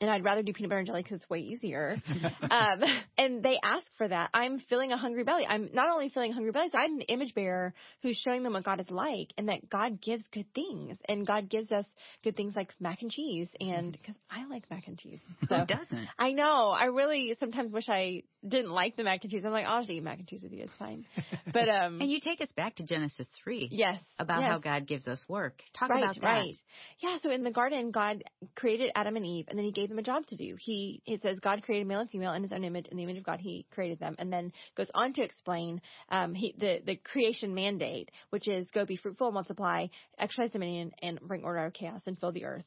And 0.00 0.10
I'd 0.10 0.24
rather 0.24 0.42
do 0.42 0.52
peanut 0.52 0.70
butter 0.70 0.78
and 0.78 0.86
jelly 0.86 1.02
because 1.02 1.16
it's 1.16 1.30
way 1.30 1.40
easier. 1.40 1.96
um, 2.50 2.82
and 3.16 3.42
they 3.42 3.58
ask 3.62 3.84
for 3.96 4.06
that. 4.06 4.30
I'm 4.32 4.60
filling 4.68 4.92
a 4.92 4.96
hungry 4.96 5.24
belly. 5.24 5.46
I'm 5.46 5.70
not 5.72 5.90
only 5.90 6.08
filling 6.08 6.30
a 6.30 6.34
hungry 6.34 6.52
belly, 6.52 6.68
so 6.70 6.78
I'm 6.78 6.94
an 6.94 7.00
image 7.02 7.34
bearer 7.34 7.74
who's 8.02 8.16
showing 8.24 8.42
them 8.42 8.52
what 8.52 8.64
God 8.64 8.80
is 8.80 8.90
like 8.90 9.32
and 9.36 9.48
that 9.48 9.68
God 9.68 10.00
gives 10.00 10.24
good 10.32 10.46
things. 10.54 10.98
And 11.08 11.26
God 11.26 11.48
gives 11.48 11.72
us 11.72 11.84
good 12.22 12.36
things 12.36 12.54
like 12.54 12.72
mac 12.80 13.02
and 13.02 13.10
cheese. 13.10 13.48
And 13.60 13.92
because 13.92 14.14
I 14.30 14.46
like 14.46 14.70
mac 14.70 14.86
and 14.86 14.98
cheese. 14.98 15.20
So 15.48 15.56
Who 15.56 15.66
doesn't? 15.66 16.08
I 16.18 16.32
know. 16.32 16.70
I 16.70 16.86
really 16.86 17.34
sometimes 17.40 17.72
wish 17.72 17.88
I 17.88 18.22
didn't 18.46 18.70
like 18.70 18.96
the 18.96 19.04
mac 19.04 19.20
and 19.22 19.30
cheese. 19.30 19.42
I'm 19.46 19.52
like, 19.52 19.64
I'll 19.64 19.80
just 19.80 19.90
eat 19.90 20.02
mac 20.02 20.18
and 20.18 20.28
cheese 20.28 20.42
with 20.42 20.52
you. 20.52 20.64
It's 20.64 20.72
fine. 20.78 21.06
But, 21.52 21.68
um, 21.68 22.00
And 22.00 22.10
you 22.10 22.20
take 22.20 22.40
us 22.40 22.50
back 22.54 22.76
to 22.76 22.82
Genesis 22.82 23.26
3 23.42 23.68
yes. 23.72 23.98
about 24.18 24.40
yes. 24.40 24.50
how 24.50 24.58
God 24.58 24.86
gives 24.86 25.08
us 25.08 25.24
work. 25.28 25.62
Talk 25.78 25.88
right, 25.88 26.02
about 26.02 26.14
that. 26.16 26.22
Right. 26.22 26.56
Yeah. 27.00 27.16
So 27.22 27.30
in 27.30 27.44
the 27.44 27.50
garden, 27.50 27.90
God 27.90 28.24
created 28.54 28.90
Adam 28.94 29.16
and 29.16 29.24
Eve, 29.24 29.46
and 29.48 29.58
then 29.58 29.64
He 29.64 29.72
gave 29.72 29.87
them 29.88 29.98
a 29.98 30.02
job 30.02 30.26
to 30.26 30.36
do. 30.36 30.56
He 30.58 31.02
it 31.06 31.22
says 31.22 31.38
God 31.40 31.62
created 31.62 31.86
male 31.86 32.00
and 32.00 32.10
female 32.10 32.32
in 32.32 32.42
His 32.42 32.52
own 32.52 32.64
image, 32.64 32.86
in 32.88 32.96
the 32.96 33.02
image 33.02 33.18
of 33.18 33.24
God 33.24 33.40
He 33.40 33.66
created 33.72 33.98
them, 33.98 34.16
and 34.18 34.32
then 34.32 34.52
goes 34.76 34.90
on 34.94 35.12
to 35.14 35.22
explain 35.22 35.80
um, 36.10 36.34
he, 36.34 36.54
the 36.58 36.80
the 36.84 36.96
creation 36.96 37.54
mandate, 37.54 38.10
which 38.30 38.48
is 38.48 38.70
go 38.70 38.84
be 38.84 38.96
fruitful, 38.96 39.32
multiply, 39.32 39.86
exercise 40.18 40.50
dominion, 40.50 40.92
and 41.02 41.20
bring 41.20 41.44
order 41.44 41.60
out 41.60 41.66
of 41.68 41.72
chaos, 41.72 42.02
and 42.06 42.18
fill 42.18 42.32
the 42.32 42.44
earth. 42.44 42.64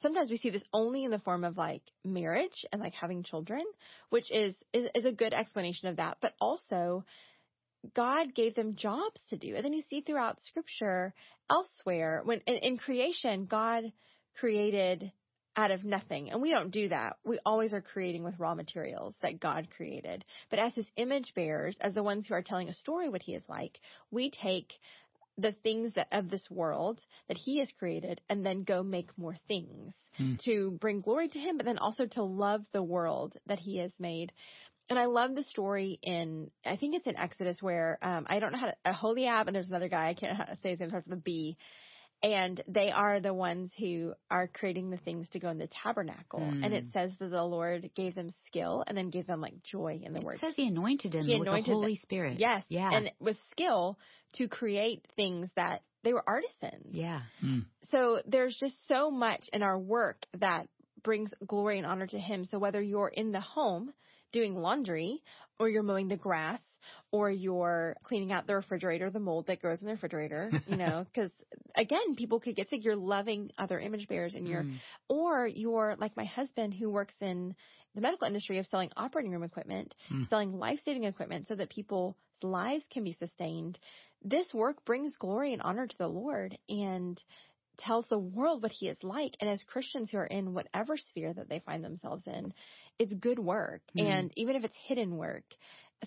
Sometimes 0.00 0.30
we 0.30 0.38
see 0.38 0.50
this 0.50 0.64
only 0.72 1.04
in 1.04 1.10
the 1.10 1.18
form 1.18 1.44
of 1.44 1.56
like 1.56 1.82
marriage 2.04 2.64
and 2.72 2.80
like 2.80 2.94
having 2.94 3.22
children, 3.22 3.62
which 4.10 4.30
is 4.30 4.54
is, 4.72 4.88
is 4.94 5.04
a 5.04 5.12
good 5.12 5.32
explanation 5.32 5.88
of 5.88 5.96
that, 5.96 6.18
but 6.20 6.34
also. 6.40 7.04
God 7.96 8.36
gave 8.36 8.54
them 8.54 8.76
jobs 8.76 9.20
to 9.30 9.36
do. 9.36 9.56
And 9.56 9.64
then 9.64 9.72
you 9.72 9.82
see 9.90 10.02
throughout 10.02 10.38
scripture 10.44 11.12
elsewhere 11.50 12.22
when 12.24 12.40
in, 12.46 12.54
in 12.54 12.78
creation, 12.78 13.46
God 13.46 13.82
created 14.38 15.10
out 15.56 15.70
of 15.70 15.84
nothing. 15.84 16.30
And 16.30 16.40
we 16.40 16.50
don't 16.50 16.70
do 16.70 16.88
that. 16.88 17.16
We 17.24 17.38
always 17.44 17.74
are 17.74 17.82
creating 17.82 18.24
with 18.24 18.38
raw 18.38 18.54
materials 18.54 19.14
that 19.22 19.40
God 19.40 19.68
created. 19.76 20.24
But 20.50 20.58
as 20.58 20.74
his 20.74 20.86
image 20.96 21.32
bearers, 21.34 21.76
as 21.80 21.94
the 21.94 22.02
ones 22.02 22.26
who 22.26 22.34
are 22.34 22.42
telling 22.42 22.68
a 22.68 22.74
story 22.74 23.08
what 23.08 23.22
he 23.22 23.34
is 23.34 23.44
like, 23.48 23.78
we 24.10 24.30
take 24.30 24.72
the 25.38 25.52
things 25.62 25.92
that 25.94 26.08
of 26.12 26.30
this 26.30 26.50
world 26.50 27.00
that 27.28 27.36
he 27.36 27.58
has 27.58 27.70
created 27.78 28.20
and 28.28 28.44
then 28.44 28.64
go 28.64 28.82
make 28.82 29.16
more 29.16 29.36
things 29.48 29.94
Hmm. 30.18 30.34
to 30.44 30.72
bring 30.72 31.00
glory 31.00 31.28
to 31.28 31.38
him, 31.38 31.56
but 31.56 31.64
then 31.64 31.78
also 31.78 32.04
to 32.04 32.22
love 32.22 32.62
the 32.72 32.82
world 32.82 33.34
that 33.46 33.58
he 33.58 33.78
has 33.78 33.92
made. 33.98 34.30
And 34.90 34.98
I 34.98 35.06
love 35.06 35.34
the 35.34 35.42
story 35.42 35.98
in, 36.02 36.50
I 36.66 36.76
think 36.76 36.94
it's 36.94 37.06
in 37.06 37.16
Exodus 37.16 37.62
where, 37.62 37.98
um, 38.02 38.26
I 38.28 38.38
don't 38.38 38.52
know 38.52 38.58
how 38.58 38.66
to, 38.66 38.76
Oholiab 38.86 39.46
and 39.46 39.56
there's 39.56 39.68
another 39.68 39.88
guy, 39.88 40.10
I 40.10 40.14
can't 40.14 40.32
know 40.32 40.44
how 40.44 40.52
to 40.52 40.58
say 40.62 40.70
his 40.70 40.80
name, 40.80 40.90
starts 40.90 41.06
with 41.06 41.18
a 41.18 41.22
B. 41.22 41.56
And 42.22 42.62
they 42.68 42.90
are 42.92 43.18
the 43.18 43.34
ones 43.34 43.72
who 43.78 44.14
are 44.30 44.46
creating 44.46 44.90
the 44.90 44.96
things 44.98 45.26
to 45.32 45.40
go 45.40 45.48
in 45.50 45.58
the 45.58 45.68
tabernacle. 45.82 46.40
And 46.40 46.72
it 46.72 46.84
Mm. 46.86 46.92
says 46.92 47.10
that 47.18 47.30
the 47.30 47.42
Lord 47.42 47.90
gave 47.96 48.14
them 48.14 48.30
skill 48.46 48.84
and 48.86 48.96
then 48.96 49.10
gave 49.10 49.26
them 49.26 49.40
like 49.40 49.60
joy 49.64 50.00
in 50.02 50.12
the 50.12 50.20
work. 50.20 50.36
It 50.36 50.42
word. 50.42 50.48
says 50.50 50.54
he 50.54 50.68
anointed 50.68 51.14
him 51.14 51.26
He 51.26 51.32
with 51.36 51.48
anointed 51.48 51.66
the 51.66 51.74
Holy 51.74 51.94
them. 51.94 52.02
Spirit. 52.02 52.38
Yes. 52.38 52.64
Yeah. 52.68 52.90
And 52.92 53.10
with 53.18 53.36
skill 53.50 53.98
to 54.34 54.46
create 54.46 55.04
things 55.16 55.48
that 55.56 55.82
they 56.04 56.12
were 56.12 56.22
artisans. 56.28 56.86
yeah. 56.92 57.22
So 57.90 58.22
there's 58.24 58.56
just 58.56 58.86
so 58.86 59.10
much 59.10 59.48
in 59.52 59.62
our 59.62 59.78
work 59.78 60.24
that 60.38 60.68
brings 61.02 61.30
glory 61.44 61.78
and 61.78 61.86
honor 61.86 62.06
to 62.06 62.18
Him. 62.18 62.44
So 62.44 62.58
whether 62.58 62.80
you're 62.80 63.08
in 63.08 63.32
the 63.32 63.40
home 63.40 63.92
doing 64.32 64.54
laundry 64.54 65.22
or 65.58 65.68
you're 65.68 65.82
mowing 65.82 66.08
the 66.08 66.16
grass 66.16 66.60
or 67.12 67.30
you're 67.30 67.94
cleaning 68.02 68.32
out 68.32 68.46
the 68.46 68.56
refrigerator, 68.56 69.10
the 69.10 69.20
mold 69.20 69.46
that 69.46 69.60
grows 69.60 69.80
in 69.80 69.86
the 69.86 69.92
refrigerator, 69.92 70.50
you 70.66 70.76
know, 70.76 71.04
because 71.04 71.30
again, 71.76 72.16
people 72.16 72.40
could 72.40 72.56
get 72.56 72.68
sick. 72.70 72.84
You're 72.84 72.96
loving 72.96 73.50
other 73.58 73.78
image 73.78 74.08
bearers 74.08 74.34
and 74.34 74.48
you're, 74.48 74.64
Mm. 74.64 74.78
or 75.08 75.46
you're 75.46 75.94
like 75.98 76.16
my 76.16 76.24
husband 76.24 76.74
who 76.74 76.90
works 76.90 77.14
in 77.20 77.54
the 77.94 78.00
medical 78.00 78.26
industry 78.26 78.58
of 78.58 78.66
selling 78.66 78.90
operating 78.96 79.30
room 79.30 79.42
equipment, 79.42 79.94
Mm. 80.10 80.28
selling 80.28 80.58
life 80.58 80.80
saving 80.84 81.04
equipment 81.04 81.46
so 81.48 81.54
that 81.54 81.68
people's 81.68 82.14
lives 82.42 82.84
can 82.90 83.04
be 83.04 83.12
sustained. 83.12 83.78
This 84.22 84.52
work 84.54 84.84
brings 84.84 85.16
glory 85.16 85.52
and 85.52 85.60
honor 85.62 85.86
to 85.86 85.98
the 85.98 86.08
Lord 86.08 86.56
and 86.68 87.22
tells 87.78 88.06
the 88.08 88.18
world 88.18 88.62
what 88.62 88.72
he 88.72 88.88
is 88.88 88.96
like. 89.02 89.34
And 89.40 89.50
as 89.50 89.62
Christians 89.64 90.10
who 90.10 90.18
are 90.18 90.26
in 90.26 90.54
whatever 90.54 90.96
sphere 90.96 91.32
that 91.34 91.48
they 91.48 91.58
find 91.60 91.84
themselves 91.84 92.22
in, 92.26 92.52
it's 92.98 93.12
good 93.14 93.38
work. 93.38 93.82
Mhm. 93.96 94.06
And 94.06 94.32
even 94.36 94.56
if 94.56 94.64
it's 94.64 94.76
hidden 94.86 95.16
work. 95.16 95.44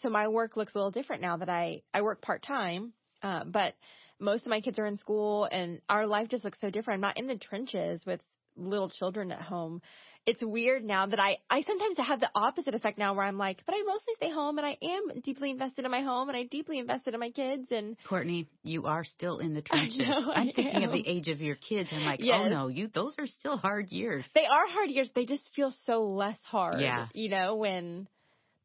So 0.02 0.10
my 0.10 0.28
work 0.28 0.58
looks 0.58 0.74
a 0.74 0.78
little 0.78 0.92
different 0.92 1.22
now 1.22 1.38
that 1.38 1.50
I, 1.50 1.82
I 1.94 2.02
work 2.02 2.22
part 2.22 2.44
time. 2.44 2.94
Uh, 3.24 3.44
but 3.46 3.74
most 4.20 4.44
of 4.46 4.50
my 4.50 4.62
kids 4.62 4.80
are 4.80 4.86
in 4.86 4.98
school 4.98 5.46
and 5.52 5.82
our 5.90 6.06
life 6.06 6.30
just 6.30 6.44
looks 6.44 6.60
so 6.62 6.70
different. 6.70 6.98
I'm 6.98 7.02
not 7.02 7.18
in 7.18 7.28
the 7.28 7.38
trenches 7.38 8.06
with 8.06 8.22
little 8.58 8.90
children 8.90 9.32
at 9.32 9.42
home. 9.42 9.82
It's 10.26 10.44
weird 10.44 10.84
now 10.84 11.06
that 11.06 11.20
I, 11.20 11.38
I 11.50 11.62
sometimes 11.62 11.98
have 11.98 12.20
the 12.20 12.32
opposite 12.34 12.74
effect 12.74 12.98
now 12.98 13.14
where 13.14 13.26
I'm 13.26 13.38
like, 13.38 13.62
but 13.66 13.76
I 13.76 13.84
mostly 13.86 14.14
stay 14.16 14.32
home 14.32 14.58
and 14.58 14.66
I 14.66 14.76
am 14.82 15.22
deeply 15.22 15.52
invested 15.52 15.86
in 15.86 15.92
my 15.92 16.02
home 16.02 16.30
and 16.30 16.38
I 16.38 16.44
deeply 16.44 16.80
invested 16.80 17.14
in 17.14 17.20
my 17.20 17.30
kids 17.30 17.68
and 17.70 17.96
Courtney, 18.08 18.48
you 18.64 18.86
are 18.86 19.04
still 19.04 19.38
in 19.38 19.54
the 19.54 19.62
trenches. 19.62 20.00
know, 20.00 20.32
I 20.32 20.42
am 20.42 20.52
thinking 20.56 20.84
of 20.84 20.92
the 20.92 21.08
age 21.08 21.28
of 21.28 21.42
your 21.42 21.56
kids. 21.56 21.90
I'm 21.92 22.06
like, 22.06 22.22
oh 22.24 22.50
no, 22.50 22.68
you 22.70 22.90
those 22.92 23.14
are 23.20 23.28
still 23.28 23.58
hard 23.58 23.92
years. 23.92 24.26
they 24.34 24.46
are 24.46 24.68
hard 24.68 24.90
years. 24.90 25.10
They 25.14 25.26
just 25.26 25.48
feel 25.56 25.74
so 25.86 26.06
less 26.06 26.38
hard. 26.44 26.82
Yeah. 26.82 27.08
You 27.14 27.30
know, 27.30 27.56
when 27.56 28.08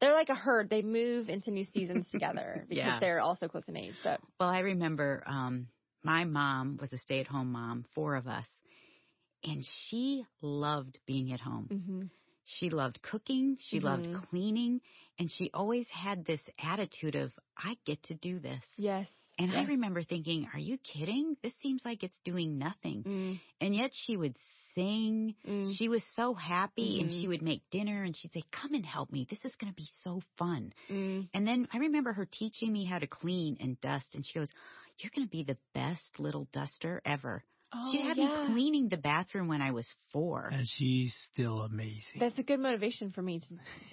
they're 0.01 0.13
like 0.13 0.29
a 0.29 0.35
herd, 0.35 0.69
they 0.69 0.81
move 0.81 1.29
into 1.29 1.51
new 1.51 1.63
seasons 1.63 2.07
together 2.11 2.65
because 2.69 2.77
Yeah. 2.77 2.99
they're 2.99 3.21
also 3.21 3.47
close 3.47 3.63
in 3.67 3.77
age. 3.77 3.95
But 4.03 4.19
Well, 4.39 4.49
I 4.49 4.59
remember 4.59 5.23
um 5.27 5.67
my 6.03 6.25
mom 6.25 6.77
was 6.81 6.91
a 6.93 6.97
stay-at-home 6.97 7.51
mom, 7.51 7.85
four 7.93 8.15
of 8.15 8.27
us, 8.27 8.47
and 9.43 9.63
she 9.87 10.25
loved 10.41 10.97
being 11.05 11.31
at 11.31 11.39
home. 11.39 11.67
hmm 11.69 12.03
She 12.45 12.69
loved 12.69 13.01
cooking, 13.03 13.57
she 13.59 13.79
loved 13.79 14.07
Mhm. 14.07 14.27
cleaning, 14.29 14.81
and 15.19 15.31
she 15.31 15.51
always 15.53 15.87
had 15.89 16.25
this 16.25 16.41
attitude 16.59 17.15
of 17.15 17.31
I 17.55 17.77
get 17.85 18.01
to 18.03 18.15
do 18.15 18.39
this. 18.39 18.63
yes. 18.77 19.07
And 19.37 19.51
I 19.55 19.63
remember 19.65 20.03
thinking, 20.03 20.47
are 20.53 20.59
you 20.59 20.77
kidding? 20.77 21.35
This 21.41 21.53
seems 21.61 21.83
like 21.85 22.03
it's 22.03 22.19
doing 22.23 22.57
nothing. 22.57 23.05
Mm, 23.05 23.39
And 23.61 23.75
yet 23.75 23.91
she 23.93 24.17
would 24.17 24.35
sing. 24.75 25.35
mm, 25.47 25.73
She 25.77 25.87
was 25.89 26.01
so 26.15 26.33
happy 26.33 26.99
and 27.01 27.11
she 27.11 27.25
Mhm. 27.25 27.29
would 27.29 27.41
make 27.41 27.61
dinner 27.71 28.03
and 28.03 28.15
she'd 28.15 28.31
say, 28.31 28.43
Come 28.51 28.73
and 28.73 28.85
help 28.85 29.11
me. 29.11 29.25
This 29.29 29.43
is 29.45 29.53
going 29.55 29.71
to 29.71 29.75
be 29.75 29.87
so 30.03 30.21
fun. 30.37 30.73
mm. 30.89 31.27
And 31.33 31.47
then 31.47 31.67
I 31.73 31.77
remember 31.77 32.13
her 32.13 32.25
teaching 32.25 32.71
me 32.71 32.85
how 32.85 32.99
to 32.99 33.07
clean 33.07 33.57
and 33.59 33.79
dust. 33.81 34.07
And 34.13 34.25
she 34.25 34.33
goes, 34.39 34.49
You're 34.99 35.11
going 35.15 35.27
to 35.27 35.31
be 35.31 35.43
the 35.43 35.57
best 35.73 36.19
little 36.19 36.47
duster 36.53 37.01
ever. 37.05 37.43
Oh, 37.73 37.89
she 37.93 38.01
had 38.01 38.17
yeah. 38.17 38.25
me 38.25 38.53
cleaning 38.53 38.89
the 38.89 38.97
bathroom 38.97 39.47
when 39.47 39.61
I 39.61 39.71
was 39.71 39.87
four. 40.11 40.49
And 40.51 40.67
she's 40.67 41.15
still 41.31 41.61
amazing. 41.61 42.19
That's 42.19 42.37
a 42.37 42.43
good 42.43 42.59
motivation 42.59 43.11
for 43.11 43.21
me 43.21 43.39
to, 43.39 43.47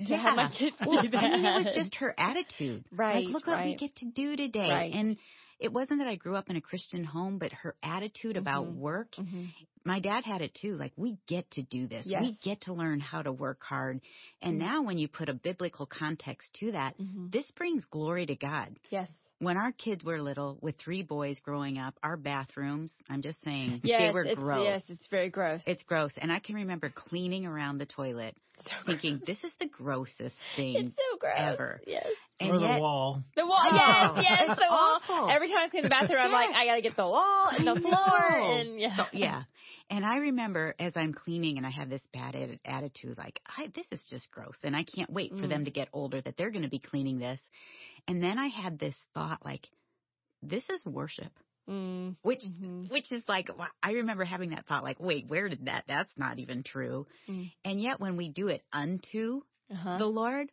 to 0.05 0.11
Yeah. 0.11 0.17
have 0.23 0.37
my 0.37 0.51
kids 0.51 0.75
well, 0.85 1.01
do 1.03 1.09
that. 1.11 1.23
I 1.25 1.37
mean, 1.37 1.45
it 1.45 1.65
was 1.65 1.75
just 1.77 1.95
her 1.97 2.13
attitude. 2.19 2.85
Right, 2.91 3.25
Like, 3.25 3.33
look 3.35 3.47
what 3.47 3.65
we 3.65 3.77
get 3.77 3.95
to 3.97 4.07
do 4.07 4.35
today. 4.37 4.69
Right. 4.69 4.93
And 4.93 5.17
it 5.59 5.73
wasn't 5.73 5.99
that 6.01 6.09
I 6.09 6.17
grew 6.17 6.37
up 6.37 6.51
in 6.51 6.57
a 6.57 6.61
Christian 6.61 7.05
home, 7.05 7.39
but 7.39 7.53
her 7.53 7.75
attitude 7.83 8.37
about 8.37 8.67
Mhm. 8.67 8.77
work 8.77 9.15
hmm 9.17 9.47
my 9.85 10.01
dad 10.01 10.25
had 10.25 10.43
it 10.43 10.55
too. 10.55 10.77
Like 10.77 10.93
we 10.97 11.19
get 11.27 11.51
to 11.53 11.63
do 11.63 11.87
this. 11.87 12.07
Yes. 12.07 12.23
We 12.23 12.33
get 12.43 12.61
to 12.63 12.75
learn 12.75 13.01
how 13.01 13.23
to 13.23 13.33
work 13.33 13.63
hard. 13.63 14.01
And 14.43 14.57
Mhm. 14.57 14.59
now 14.59 14.83
when 14.83 14.99
you 14.99 15.09
put 15.09 15.31
a 15.31 15.35
biblical 15.35 15.87
context 15.87 16.53
to 16.61 16.73
that, 16.73 16.95
hmm 16.97 17.29
this 17.31 17.51
brings 17.53 17.85
glory 17.87 18.27
to 18.27 18.37
God. 18.37 18.79
Yes. 18.91 19.09
When 19.41 19.57
our 19.57 19.71
kids 19.73 20.03
were 20.05 20.21
little, 20.21 20.59
with 20.61 20.77
three 20.79 21.03
boys 21.03 21.39
growing 21.45 21.79
up, 21.79 21.95
our 22.03 22.17
bathrooms, 22.17 22.91
I'm 23.09 23.23
just 23.23 23.43
saying, 23.45 23.81
they 23.85 24.11
were 24.13 24.25
it's, 24.25 24.39
gross. 24.39 24.65
Yes, 24.65 24.83
it's 24.89 25.07
very 25.09 25.29
gross. 25.31 25.61
It's 25.67 25.83
gross. 25.85 26.11
And 26.17 26.33
I 26.33 26.41
can 26.41 26.57
remember 26.57 26.91
cleaning 26.93 27.47
around 27.47 27.79
the 27.79 27.87
toilet 27.87 28.35
so 28.67 28.73
thinking, 28.87 29.21
this 29.25 29.39
is 29.45 29.53
the 29.61 29.67
grossest 29.67 30.35
thing. 30.57 30.75
it's 30.89 30.97
so 30.97 31.19
gross. 31.21 31.35
ever. 31.37 31.81
Yes. 31.87 32.07
and 32.41 32.51
or 32.51 32.59
the 32.59 32.67
yet, 32.67 32.81
wall. 32.81 33.23
The 33.37 33.47
wall. 33.47 33.59
Oh, 33.63 34.15
yes. 34.17 34.27
Yes. 34.29 34.49
it's 34.51 34.59
The 34.59 34.67
wall. 34.69 35.01
awful. 35.09 35.31
Every 35.31 35.47
time 35.49 35.59
I 35.59 35.69
clean 35.69 35.85
the 35.85 35.89
bathroom, 35.89 36.19
I'm 36.21 36.33
like, 36.33 36.51
I 36.51 36.67
gotta 36.67 36.83
get 36.83 36.97
the 36.97 37.07
wall 37.07 37.49
and 37.57 37.65
the 37.65 37.81
floor 37.81 38.31
know. 38.41 38.55
and 38.61 38.81
yeah. 38.81 38.97
So, 38.97 39.03
yeah. 39.13 39.43
And 39.91 40.05
I 40.05 40.17
remember 40.17 40.75
as 40.79 40.93
I'm 40.97 41.15
cleaning 41.15 41.57
and 41.57 41.65
I 41.67 41.71
have 41.71 41.89
this 41.89 42.03
bad 42.13 42.37
attitude, 42.67 43.17
like, 43.17 43.41
I, 43.47 43.69
this 43.75 43.87
is 43.91 44.05
just 44.11 44.31
gross. 44.33 44.57
And 44.65 44.75
I 44.77 44.83
can't 44.85 45.11
wait 45.11 45.31
for 45.31 45.37
Mm. 45.47 45.49
them 45.49 45.65
to 45.65 45.71
get 45.71 45.89
older 45.95 46.21
that 46.21 46.37
they're 46.37 46.51
going 46.51 46.65
to 46.65 46.69
be 46.69 46.79
cleaning 46.81 47.19
this. 47.19 47.41
And 48.09 48.23
then 48.23 48.39
I 48.39 48.49
had 48.49 48.79
this 48.79 48.97
thought, 49.15 49.45
like, 49.45 49.69
this 50.43 50.69
is 50.71 50.85
worship, 50.87 51.33
Mm. 51.69 52.17
which, 52.23 52.43
hmm 52.43 52.87
which 52.87 53.13
is 53.13 53.23
like, 53.29 53.51
I 53.83 53.93
remember 53.93 54.25
having 54.25 54.51
that 54.51 54.67
thought, 54.67 54.83
like, 54.83 54.99
wait, 54.99 55.29
where 55.29 55.49
did 55.51 55.67
that, 55.67 55.85
that's 55.87 56.17
not 56.17 56.39
even 56.39 56.63
true. 56.63 57.07
Mm. 57.29 57.51
And 57.65 57.81
yet 57.83 58.01
when 58.01 58.17
we 58.17 58.31
do 58.31 58.49
it 58.49 58.63
unto 58.73 59.43
Uh-huh. 59.71 59.99
the 59.99 60.07
Lord, 60.07 60.51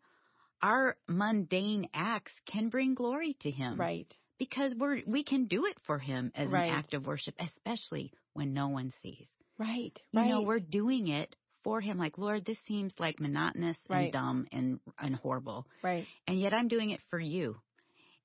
our 0.62 0.98
mundane 1.08 1.88
acts 1.94 2.34
can 2.46 2.68
bring 2.70 2.96
glory 2.96 3.38
to 3.42 3.52
Him. 3.52 3.78
Right. 3.80 4.14
Because 4.38 4.76
we're, 4.76 5.02
we 5.08 5.24
can 5.24 5.46
do 5.46 5.66
it 5.66 5.78
for 5.86 5.98
Him 5.98 6.34
as 6.36 6.50
Right. 6.50 6.68
an 6.68 6.76
act 6.76 6.94
of 6.94 7.06
worship, 7.08 7.36
especially 7.40 8.12
when 8.34 8.54
no 8.54 8.68
one 8.68 8.92
sees. 9.02 9.28
Right. 9.58 9.98
You 10.12 10.20
right. 10.20 10.28
know, 10.28 10.42
we're 10.42 10.60
doing 10.60 11.08
it 11.08 11.34
for 11.66 11.82
him. 11.82 11.98
Like, 11.98 12.18
Lord, 12.18 12.46
this 12.46 12.58
seems 12.66 12.94
like 12.98 13.20
monotonous 13.20 13.76
Right. 13.90 14.04
and 14.06 14.14
dumb 14.14 14.48
and 14.54 14.80
and 14.98 15.16
horrible, 15.16 15.68
right. 15.84 16.06
and 16.28 16.40
yet 16.40 16.54
I'm 16.54 16.70
doing 16.70 16.92
it 16.92 17.02
for 17.10 17.20
you. 17.20 17.58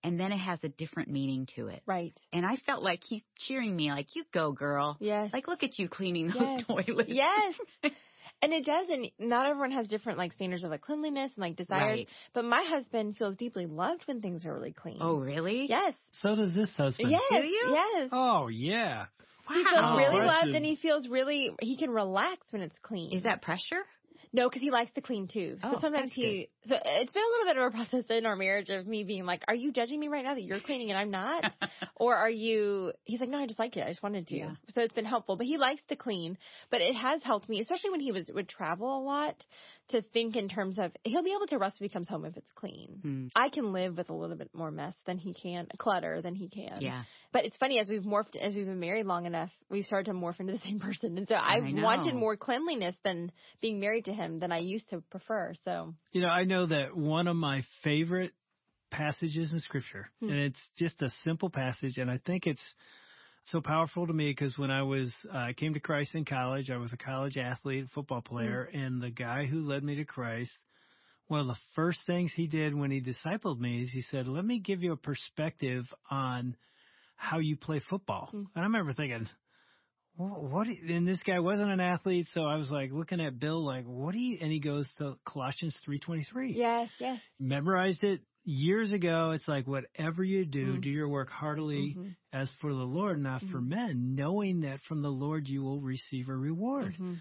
And 0.05 0.19
then 0.19 0.33
it 0.33 0.39
has 0.39 0.59
a 0.63 0.69
different 0.69 1.11
meaning 1.11 1.47
to 1.57 1.67
it. 1.69 1.83
Right. 1.85 2.17
And 2.33 2.47
I 2.47 2.57
felt 2.65 2.83
like 2.83 3.01
he's 3.05 3.23
cheering 3.37 3.75
me, 3.77 3.91
like, 3.91 4.15
"You 4.15 4.25
go, 4.33 4.53
girl! 4.53 4.97
Yes. 5.01 5.31
Like, 5.33 5.47
look 5.49 5.63
at 5.63 5.79
you 5.79 5.89
cleaning 5.89 6.29
those 6.29 6.37
Yes. 6.41 6.65
toilets." 6.67 7.11
yes. 7.11 7.55
And 8.43 8.55
it 8.55 8.65
does, 8.65 8.87
and 8.89 9.11
not 9.19 9.47
everyone 9.47 9.73
has 9.73 9.87
different 9.87 10.17
like 10.17 10.33
standards 10.33 10.65
of 10.65 10.71
like 10.71 10.81
cleanliness 10.81 11.31
and 11.37 11.43
like 11.43 11.57
desires. 11.57 11.99
Right. 11.99 12.09
But 12.33 12.47
my 12.47 12.63
husband 12.63 13.19
feels 13.19 13.37
deeply 13.37 13.67
loved 13.67 14.03
when 14.07 14.23
things 14.23 14.47
are 14.47 14.55
really 14.55 14.73
clean. 14.73 14.97
Oh, 15.03 15.19
really? 15.19 15.67
yes, 15.69 15.93
So 16.13 16.35
does 16.37 16.55
this 16.55 16.71
husband. 16.75 17.11
yes, 17.11 17.21
Do 17.43 17.47
you? 17.47 17.71
yes. 17.75 18.09
Oh 18.13 18.49
yeah. 18.49 19.07
He 19.55 19.65
feels 19.65 19.83
Wow. 19.83 19.97
really 19.97 20.17
oh, 20.17 20.21
Impressive. 20.23 20.47
loved, 20.49 20.57
and 20.57 20.65
he 20.65 20.77
feels 20.77 21.09
really 21.09 21.51
he 21.61 21.77
can 21.77 21.91
relax 21.91 22.47
when 22.53 22.63
it's 22.63 22.79
clean. 22.83 23.13
Is 23.17 23.25
that 23.25 23.43
pressure? 23.43 23.85
No, 24.33 24.49
because 24.49 24.63
he 24.63 24.71
likes 24.71 24.93
to 24.93 25.01
clean 25.01 25.27
too. 25.27 25.59
So 25.61 25.69
Oh, 25.71 25.81
sometimes 25.81 26.11
that's 26.11 26.13
he. 26.13 26.49
So 26.67 26.77
it's 26.77 27.13
been 27.13 27.23
a 27.23 27.27
little 27.27 27.47
bit 27.47 27.57
of 27.57 27.67
a 27.67 27.71
process 27.71 28.05
in 28.17 28.27
our 28.27 28.37
marriage 28.37 28.69
of 28.69 28.87
me 28.87 29.03
being 29.03 29.25
like, 29.25 29.43
"Are 29.49 29.55
you 29.55 29.73
judging 29.73 29.99
me 29.99 30.07
right 30.09 30.25
now 30.25 30.35
that 30.35 30.43
you're 30.43 30.61
cleaning 30.61 30.91
and 30.91 30.99
I'm 30.99 31.11
not?" 31.11 31.53
or 31.97 32.15
are 32.15 32.31
you? 32.31 32.93
He's 33.05 33.19
like, 33.21 33.29
"No, 33.29 33.39
I 33.39 33.47
just 33.47 33.59
like 33.59 33.77
it. 33.77 33.85
I 33.85 33.89
just 33.89 34.03
wanted 34.03 34.29
to." 34.29 34.37
Yeah. 34.37 34.55
So 34.69 34.83
it's 34.83 34.95
been 34.95 35.05
helpful. 35.05 35.37
But 35.37 35.47
he 35.47 35.59
likes 35.59 35.83
to 35.89 35.97
clean. 35.97 36.39
But 36.71 36.81
it 36.81 36.95
has 36.95 37.23
helped 37.25 37.49
me, 37.49 37.61
especially 37.61 37.91
when 37.91 38.01
he 38.01 38.13
was 38.13 38.31
would 38.33 38.49
travel 38.49 38.97
a 38.97 39.03
lot, 39.03 39.45
to 39.91 40.03
think 40.03 40.37
in 40.37 40.49
terms 40.49 40.79
of 40.79 40.93
he'll 41.05 41.23
be 41.23 41.33
able 41.37 41.47
to 41.49 41.59
rest 41.59 41.77
if 41.77 41.83
he 41.83 41.89
comes 41.89 42.09
home 42.09 42.25
if 42.25 42.37
it's 42.37 42.51
clean. 42.55 42.99
Hmm. 43.03 43.27
I 43.37 43.49
can 43.49 43.73
live 43.73 43.97
with 43.97 44.11
a 44.11 44.15
little 44.15 44.37
bit 44.37 44.51
more 44.55 44.71
mess 44.71 44.95
than 45.07 45.19
he 45.19 45.35
can, 45.35 45.67
clutter 45.79 46.21
than 46.23 46.35
he 46.35 46.49
can. 46.49 46.81
Yeah. 46.81 47.03
But 47.33 47.45
it's 47.45 47.57
funny 47.57 47.79
as 47.79 47.89
we've 47.89 48.03
morphed, 48.03 48.37
as 48.41 48.55
we've 48.55 48.67
been 48.67 48.81
married 48.81 49.07
long 49.07 49.27
enough, 49.27 49.51
we've 49.69 49.85
started 49.85 50.11
to 50.11 50.17
morph 50.17 50.41
into 50.41 50.53
the 50.55 50.59
same 50.65 50.81
person. 50.81 51.17
And 51.19 51.29
so 51.29 51.35
I've 51.35 51.65
I 51.65 51.73
wanted 51.83 52.15
more 52.15 52.37
cleanliness 52.37 52.97
than 53.05 53.33
being 53.61 53.81
married 53.81 54.07
to 54.07 54.13
him 54.13 54.41
than 54.41 54.53
I 54.53 54.59
used 54.59 54.91
to 54.91 55.03
prefer. 55.11 55.55
So 55.65 55.95
You 56.13 56.23
know, 56.23 56.29
I 56.29 56.45
know 56.45 56.67
that 56.67 56.97
one 56.97 57.29
of 57.29 57.37
my 57.37 57.63
favorite 57.85 58.33
passages 58.91 59.53
in 59.53 59.61
Scripture, 59.61 60.11
Hmm. 60.21 60.31
and 60.31 60.39
it's 60.41 60.61
just 60.77 61.01
a 61.03 61.11
simple 61.25 61.51
passage, 61.51 61.99
and 61.99 62.11
I 62.11 62.19
think 62.19 62.47
it's 62.47 62.75
so 63.47 63.61
powerful 63.61 64.07
to 64.07 64.13
me 64.13 64.31
because 64.31 64.57
when 64.59 64.71
I 64.71 64.83
was 64.83 65.13
uh, 65.33 65.37
I 65.37 65.53
came 65.53 65.75
to 65.75 65.81
Christ 65.81 66.15
in 66.15 66.25
college, 66.25 66.71
I 66.71 66.77
was 66.77 66.93
a 66.93 66.97
college 66.97 67.37
athlete, 67.37 67.87
football 67.95 68.21
player, 68.21 68.65
and 68.73 69.03
the 69.03 69.11
guy 69.11 69.47
who 69.47 69.61
led 69.61 69.83
me 69.83 69.97
to 69.97 70.05
Christ, 70.05 70.53
one 71.29 71.41
of 71.41 71.47
the 71.47 71.57
first 71.75 72.01
things 72.07 72.33
he 72.35 72.47
did 72.47 72.75
when 72.75 72.91
he 72.91 73.01
discipled 73.01 73.59
me 73.59 73.83
is 73.83 73.91
he 73.91 74.03
said, 74.03 74.29
"Let 74.29 74.45
me 74.45 74.59
give 74.59 74.83
you 74.83 74.93
a 74.93 74.97
perspective 74.97 75.85
on 76.11 76.57
how 77.17 77.39
you 77.39 77.57
play 77.57 77.81
football." 77.91 78.29
Hmm. 78.31 78.45
And 78.55 78.63
I 78.63 78.63
remember 78.63 78.93
thinking. 78.93 79.29
"Wha- 80.17 80.41
What? 80.41 80.67
And 80.67 81.09
this 81.09 81.23
guy 81.23 81.41
wasn't 81.41 81.71
an 81.71 81.81
athlete, 81.81 82.29
so 82.35 82.45
I 82.45 82.57
was 82.57 82.71
like 82.71 82.91
looking 82.93 83.21
at 83.21 83.39
Bill, 83.39 83.65
like, 83.65 83.85
"What 83.87 84.13
do 84.13 84.19
you?" 84.21 84.39
And 84.41 84.53
he 84.53 84.61
goes 84.61 84.89
to 84.99 85.17
Colossians 85.25 85.77
three 85.85 85.99
twenty 85.99 86.25
three 86.25 86.53
yes, 86.53 86.89
yes. 86.99 87.21
memorized 87.39 88.05
it 88.05 88.21
years 88.45 88.91
ago. 88.93 89.31
It's 89.33 89.47
like 89.47 89.67
whatever 89.67 90.25
you 90.25 90.45
do, 90.45 90.75
Mm. 90.77 90.81
do 90.83 90.91
your 90.91 91.09
work 91.09 91.31
heartily 91.31 91.95
Mhm. 91.97 92.17
as 92.33 92.51
for 92.61 92.73
the 92.73 92.87
Lord, 92.87 93.21
not 93.21 93.43
for 93.43 93.61
Mhm. 93.61 93.69
men, 93.69 94.15
knowing 94.15 94.61
that 94.61 94.81
from 94.83 95.03
the 95.03 95.11
Lord 95.13 95.47
you 95.49 95.63
will 95.63 95.81
receive 95.81 96.29
a 96.29 96.37
reward. 96.37 96.95
Mhm. 96.95 97.19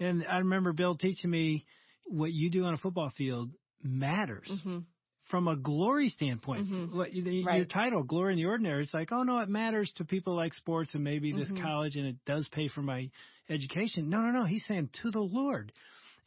And 0.00 0.24
I 0.26 0.38
remember 0.38 0.72
Bill 0.72 0.96
teaching 0.96 1.30
me 1.30 1.66
what 2.04 2.32
you 2.32 2.50
do 2.50 2.64
on 2.64 2.74
a 2.74 2.78
football 2.78 3.10
field 3.10 3.52
matters 3.82 4.48
Mhm. 4.48 4.84
from 5.24 5.46
a 5.46 5.56
glory 5.56 6.08
standpoint. 6.08 6.68
Mhm. 6.68 7.14
Your 7.14 7.44
Right. 7.44 7.68
title, 7.68 8.02
Glory 8.02 8.32
in 8.32 8.38
the 8.38 8.46
Ordinary, 8.46 8.82
it's 8.82 8.94
like, 8.94 9.12
oh 9.12 9.22
no, 9.22 9.38
it 9.38 9.48
matters 9.48 9.92
to 9.94 10.04
people 10.04 10.34
like 10.34 10.54
sports 10.54 10.94
and 10.94 11.04
maybe 11.04 11.32
this 11.32 11.50
college 11.50 11.96
and 11.96 12.06
it 12.06 12.24
does 12.24 12.48
pay 12.48 12.68
for 12.68 12.82
my 12.82 13.10
education. 13.48 14.08
No, 14.08 14.20
no, 14.22 14.30
no. 14.30 14.44
He's 14.44 14.64
saying 14.66 14.88
to 15.02 15.10
the 15.10 15.22
Lord. 15.22 15.72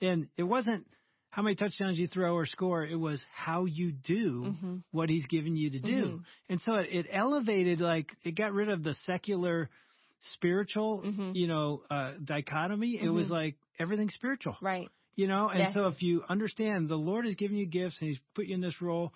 And 0.02 0.30
it 0.38 0.44
wasn't 0.44 0.88
how 1.36 1.42
many 1.42 1.54
touchdowns 1.56 2.00
you 2.00 2.08
throw 2.08 2.34
or 2.34 2.46
score. 2.46 2.86
It 2.86 2.96
was 2.96 3.22
how 3.34 3.66
you 3.66 3.92
do 3.92 4.56
Mhm. 4.64 4.84
what 4.92 5.10
he's 5.10 5.26
given 5.26 5.58
you 5.58 5.70
to 5.72 5.80
do. 5.80 6.06
Mhm. 6.06 6.24
And 6.48 6.62
so 6.62 6.76
it, 6.76 6.88
it 6.94 7.08
elevated, 7.12 7.82
like, 7.82 8.16
it 8.24 8.36
got 8.36 8.54
rid 8.54 8.70
of 8.70 8.84
the 8.84 8.94
secular 9.06 9.70
spiritual, 10.22 11.02
Mhm. 11.06 11.36
you 11.36 11.48
know, 11.48 11.84
uh, 11.92 12.14
dichotomy. 12.24 12.98
It 13.02 13.10
was 13.10 13.28
Mhm. 13.28 13.32
like 13.32 13.56
everything's 13.78 14.14
spiritual, 14.14 14.56
Right. 14.62 14.88
you 15.18 15.28
know? 15.28 15.50
And 15.50 15.74
so 15.74 15.88
if 15.88 16.02
you 16.02 16.24
understand 16.30 16.88
the 16.88 16.96
Lord 16.98 17.26
has 17.26 17.36
given 17.36 17.58
you 17.58 17.66
gifts 17.66 18.00
and 18.00 18.12
he's 18.12 18.20
put 18.34 18.46
you 18.46 18.56
in 18.56 18.62
this 18.62 18.82
role, 18.82 19.14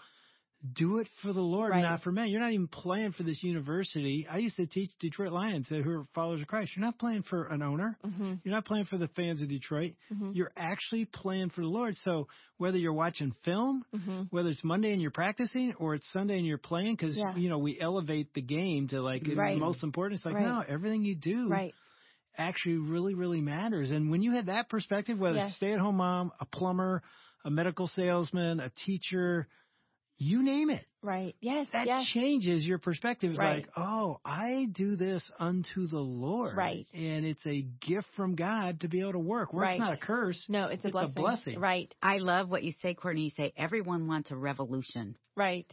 do 0.73 0.97
it 0.99 1.07
for 1.21 1.31
the 1.31 1.41
Lord, 1.41 1.71
Right. 1.71 1.81
not 1.81 2.01
for 2.03 2.11
men. 2.11 2.27
You're 2.27 2.41
not 2.41 2.51
even 2.51 2.67
playing 2.67 3.13
for 3.13 3.23
this 3.23 3.41
university. 3.43 4.27
I 4.29 4.39
used 4.39 4.57
to 4.57 4.65
teach 4.67 4.91
Detroit 4.99 5.31
Lions 5.31 5.67
who 5.69 5.89
are 5.89 6.05
followers 6.13 6.41
of 6.41 6.47
Christ. 6.47 6.73
You're 6.75 6.85
not 6.85 6.99
playing 6.99 7.23
for 7.23 7.45
an 7.45 7.61
owner. 7.61 7.97
hmm 8.03 8.33
You're 8.43 8.53
not 8.53 8.65
playing 8.65 8.85
for 8.85 8.97
the 8.97 9.07
fans 9.09 9.41
of 9.41 9.47
Detroit. 9.47 9.93
Mhm. 10.13 10.35
You're 10.35 10.51
actually 10.57 11.05
playing 11.05 11.49
for 11.51 11.61
the 11.61 11.67
Lord. 11.67 11.95
So 11.97 12.27
whether 12.57 12.77
you're 12.77 12.93
watching 12.93 13.31
film, 13.43 13.83
hmm 13.93 14.23
whether 14.31 14.49
it's 14.49 14.63
Monday 14.63 14.91
and 14.91 15.01
you're 15.01 15.11
practicing 15.11 15.73
or 15.75 15.95
it's 15.95 16.09
Sunday 16.11 16.37
and 16.37 16.45
you're 16.45 16.57
playing, 16.57 16.95
because 16.95 17.17
Yeah. 17.17 17.35
you 17.35 17.47
know 17.49 17.57
we 17.57 17.79
elevate 17.79 18.33
the 18.33 18.41
game 18.41 18.87
to 18.89 19.01
like 19.01 19.23
Right. 19.27 19.53
the 19.55 19.59
most 19.59 19.81
important. 19.83 20.17
It's 20.17 20.25
like 20.25 20.35
Right. 20.35 20.45
no, 20.45 20.59
everything 20.67 21.03
you 21.03 21.15
do 21.15 21.47
Right. 21.47 21.73
actually 22.37 22.77
really 22.77 23.15
really 23.15 23.41
matters. 23.41 23.91
And 23.91 24.11
when 24.11 24.21
you 24.21 24.33
have 24.33 24.47
that 24.47 24.67
perspective, 24.69 25.17
whether 25.19 25.37
Yes. 25.37 25.47
it's 25.49 25.55
stay 25.57 25.71
at 25.73 25.79
home 25.79 25.97
mom, 25.97 26.31
a 26.39 26.45
plumber, 26.45 27.01
a 27.45 27.49
medical 27.49 27.87
salesman, 27.87 28.59
a 28.59 28.69
teacher, 28.85 29.47
you 30.19 30.43
name 30.43 30.69
it. 30.69 30.85
Right. 31.01 31.35
Yes. 31.39 31.67
That 31.71 31.87
yes. 31.87 32.05
changes 32.07 32.65
your 32.65 32.77
perspective. 32.77 33.31
It's 33.31 33.39
Right. 33.39 33.63
like, 33.65 33.69
oh, 33.77 34.19
I 34.25 34.67
do 34.71 34.95
this 34.97 35.23
unto 35.39 35.87
the 35.87 35.99
Lord. 35.99 36.55
Right. 36.57 36.85
And 36.93 37.25
it's 37.25 37.45
a 37.47 37.61
gift 37.61 38.07
from 38.17 38.35
God 38.35 38.81
to 38.81 38.89
be 38.89 38.99
able 38.99 39.13
to 39.13 39.19
work. 39.19 39.53
Work's 39.53 39.63
Right. 39.63 39.79
not 39.79 39.93
a 39.93 39.97
curse. 39.97 40.43
No, 40.49 40.65
it's 40.67 40.83
a 40.83 40.89
It's 40.89 40.95
a 40.97 41.07
blessing. 41.07 41.13
blessing. 41.13 41.59
Right. 41.59 41.95
I 42.01 42.17
love 42.17 42.49
what 42.51 42.63
you 42.63 42.73
say, 42.81 42.93
Courtney. 42.93 43.23
You 43.23 43.29
say 43.29 43.53
everyone 43.55 44.07
wants 44.07 44.29
a 44.31 44.35
revolution. 44.35 45.15
Right. 45.37 45.71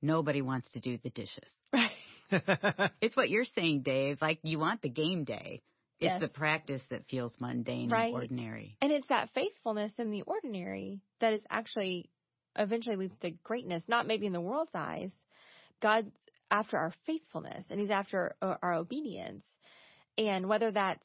Nobody 0.00 0.40
wants 0.42 0.68
to 0.70 0.80
do 0.80 0.98
the 0.98 1.10
dishes. 1.10 1.48
Right. 1.72 1.92
It's 3.02 3.14
what 3.14 3.28
you're 3.28 3.44
saying, 3.44 3.82
Dave. 3.82 4.22
Like 4.22 4.38
you 4.42 4.58
want 4.58 4.80
the 4.80 4.88
game 4.88 5.24
day. 5.24 5.60
It's 6.00 6.12
Yes. 6.14 6.20
the 6.20 6.28
practice 6.28 6.82
that 6.88 7.04
feels 7.08 7.38
mundane 7.40 7.90
Right. 7.90 8.06
and 8.06 8.14
ordinary. 8.14 8.76
And 8.80 8.90
it's 8.90 9.06
that 9.08 9.28
faithfulness 9.34 9.92
in 9.98 10.10
the 10.10 10.22
ordinary 10.22 11.02
that 11.20 11.34
is 11.34 11.42
actually 11.50 12.08
eventually 12.56 12.96
leads 12.96 13.18
to 13.20 13.30
greatness, 13.42 13.82
not 13.88 14.06
maybe 14.06 14.26
in 14.26 14.32
the 14.32 14.40
world's 14.40 14.74
eyes. 14.74 15.10
God's 15.80 16.10
after 16.50 16.76
our 16.76 16.92
faithfulness 17.06 17.64
and 17.70 17.80
he's 17.80 17.90
after 17.90 18.34
our 18.42 18.58
our 18.62 18.74
obedience. 18.74 19.44
And 20.18 20.48
whether 20.48 20.70
that's 20.70 21.04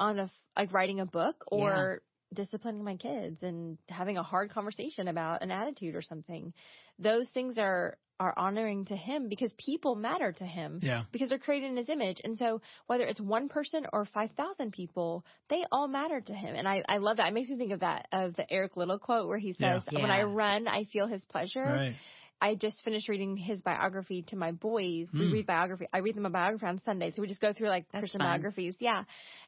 on 0.00 0.18
a 0.18 0.24
f- 0.24 0.30
like 0.56 0.72
writing 0.72 1.00
a 1.00 1.06
book 1.06 1.44
or 1.46 2.02
disciplining 2.34 2.84
my 2.84 2.96
kids 2.96 3.42
and 3.42 3.78
having 3.88 4.18
a 4.18 4.22
hard 4.22 4.50
conversation 4.50 5.08
about 5.08 5.42
an 5.42 5.50
attitude 5.50 5.94
or 5.94 6.02
something, 6.02 6.52
those 6.98 7.28
things 7.28 7.56
are 7.58 7.96
are 8.20 8.34
honoring 8.36 8.84
to 8.86 8.96
him 8.96 9.28
because 9.28 9.52
people 9.54 9.94
matter 9.94 10.32
to 10.32 10.44
him 10.44 10.80
yeah. 10.82 11.04
because 11.12 11.28
they're 11.28 11.38
created 11.38 11.70
in 11.70 11.76
his 11.76 11.88
image. 11.88 12.20
And 12.24 12.36
so 12.38 12.60
whether 12.86 13.04
it's 13.04 13.20
one 13.20 13.48
person 13.48 13.86
or 13.92 14.04
5,000 14.06 14.72
people, 14.72 15.24
they 15.48 15.64
all 15.70 15.88
matter 15.88 16.20
to 16.20 16.32
him. 16.32 16.54
And 16.54 16.66
I, 16.66 16.82
I 16.88 16.98
love 16.98 17.18
that. 17.18 17.28
It 17.28 17.34
makes 17.34 17.50
me 17.50 17.56
think 17.56 17.72
of 17.72 17.80
that, 17.80 18.08
of 18.12 18.34
the 18.36 18.50
Eric 18.50 18.76
Liddell 18.76 18.98
quote 18.98 19.28
where 19.28 19.38
he 19.38 19.52
says, 19.52 19.82
Yeah. 19.90 20.02
when 20.02 20.10
I 20.10 20.22
run, 20.22 20.68
I 20.68 20.84
feel 20.84 21.06
his 21.06 21.24
pleasure. 21.26 21.62
Right. 21.62 21.94
I 22.40 22.54
just 22.54 22.82
finished 22.84 23.08
reading 23.08 23.36
his 23.36 23.60
biography 23.62 24.22
to 24.28 24.36
my 24.36 24.52
boys. 24.52 25.08
We 25.12 25.20
Mm. 25.26 25.32
read 25.32 25.46
biography. 25.46 25.86
I 25.92 25.98
read 25.98 26.14
them 26.14 26.26
a 26.26 26.30
biography 26.30 26.66
on 26.66 26.80
Sunday. 26.84 27.10
So 27.10 27.20
we 27.22 27.28
just 27.28 27.40
go 27.40 27.52
through 27.52 27.68
like 27.68 27.86
That's 27.90 28.02
Christian 28.02 28.20
fun. 28.20 28.28
biographies. 28.28 28.76
Yeah. 28.78 29.04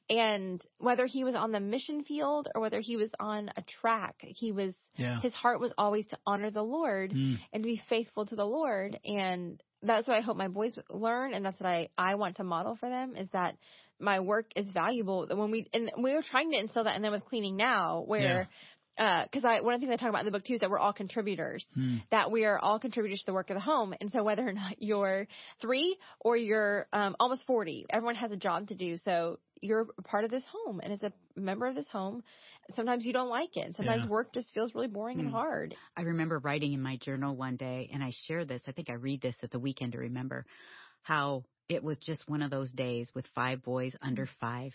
And 0.09 0.61
whether 0.79 1.07
he 1.07 1.23
was 1.23 1.37
on 1.37 1.53
the 1.53 1.61
mission 1.61 2.03
field 2.03 2.49
or 2.55 2.61
whether 2.61 2.81
he 2.81 2.97
was 2.97 3.11
on 3.21 3.51
a 3.57 3.63
track, 3.63 4.17
he 4.21 4.51
was, 4.51 4.75
Yeah. 4.97 5.21
his 5.21 5.33
heart 5.35 5.61
was 5.61 5.73
always 5.79 6.07
to 6.09 6.19
honor 6.27 6.51
the 6.51 6.65
Lord 6.65 7.13
Mm. 7.13 7.39
and 7.53 7.63
to 7.63 7.67
be 7.67 7.77
faithful 7.89 8.27
to 8.27 8.35
the 8.35 8.47
Lord. 8.47 8.99
And 9.05 9.63
that's 9.83 10.09
what 10.09 10.17
I 10.17 10.21
hope 10.21 10.37
my 10.37 10.49
boys 10.49 10.77
learn. 10.91 11.33
And 11.33 11.45
that's 11.45 11.61
what 11.61 11.69
I, 11.71 11.89
I 11.97 12.17
want 12.17 12.37
to 12.37 12.45
model 12.45 12.75
for 12.77 12.89
them 12.89 13.15
is 13.15 13.29
that 13.31 13.57
my 14.01 14.19
work 14.21 14.47
is 14.57 14.71
valuable. 14.73 15.27
When 15.31 15.51
we, 15.51 15.69
and 15.73 15.93
we 15.97 16.13
were 16.13 16.23
trying 16.23 16.51
to 16.51 16.59
instill 16.59 16.85
that 16.85 16.97
and 16.97 17.05
then 17.05 17.13
with 17.13 17.25
cleaning 17.27 17.57
now 17.57 18.03
where, 18.07 18.49
uh, 19.01 19.25
cause 19.33 19.45
I, 19.45 19.63
one 19.63 19.75
of 19.75 19.81
the 19.81 19.87
things 19.87 19.95
I 19.95 20.01
talk 20.01 20.11
about 20.11 20.21
in 20.21 20.27
the 20.27 20.31
book 20.33 20.45
too 20.45 20.55
is 20.55 20.61
that 20.61 20.71
we're 20.71 20.79
all 20.79 20.93
contributors, 20.93 21.65
Mm. 21.77 22.03
that 22.11 22.31
we 22.31 22.45
are 22.45 22.59
all 22.59 22.79
contributors 22.79 23.21
to 23.21 23.27
the 23.27 23.33
work 23.33 23.49
of 23.49 23.55
the 23.55 23.61
home. 23.61 23.95
And 23.99 24.13
so 24.13 24.23
whether 24.23 24.47
or 24.47 24.53
not 24.63 24.81
you're 24.83 25.27
three 25.63 25.97
or 26.21 26.37
you're, 26.37 26.87
um, 26.93 27.17
almost 27.19 27.45
40, 27.47 27.87
everyone 27.91 28.15
has 28.17 28.31
a 28.31 28.37
job 28.37 28.69
to 28.69 28.75
do. 28.77 28.99
So 28.99 29.39
you're 29.63 29.87
a 29.99 30.03
part 30.03 30.25
of 30.25 30.31
this 30.31 30.45
home 30.53 30.81
and 30.83 30.93
as 30.93 31.03
a 31.03 31.13
member 31.35 31.67
of 31.67 31.75
this 31.75 31.89
home, 31.89 32.23
sometimes 32.77 33.07
you 33.07 33.13
don't 33.15 33.31
like 33.31 33.57
it. 33.57 33.75
Sometimes 33.77 34.05
Yeah. 34.05 34.11
work 34.11 34.35
just 34.35 34.53
feels 34.53 34.75
really 34.75 34.89
boring 34.89 35.19
and 35.19 35.29
Mm. 35.29 35.33
hard. 35.33 35.75
I 35.97 36.03
remember 36.03 36.39
writing 36.39 36.75
in 36.75 36.83
my 36.83 36.97
journal 36.97 37.35
one 37.35 37.57
day, 37.57 37.91
and 37.93 38.03
I 38.03 38.11
share 38.27 38.45
this. 38.45 38.63
I 38.67 38.73
think 38.73 38.91
I 38.91 38.95
read 38.95 39.21
this 39.21 39.37
at 39.43 39.51
the 39.51 39.59
weekend 39.59 39.93
to 39.93 39.99
remember 39.99 40.45
how 41.03 41.45
it 41.69 41.83
was 41.83 41.99
just 41.99 42.29
one 42.29 42.43
of 42.43 42.51
those 42.51 42.71
days 42.71 43.11
with 43.15 43.27
five 43.35 43.63
boys 43.63 43.95
under 44.03 44.29
five 44.41 44.73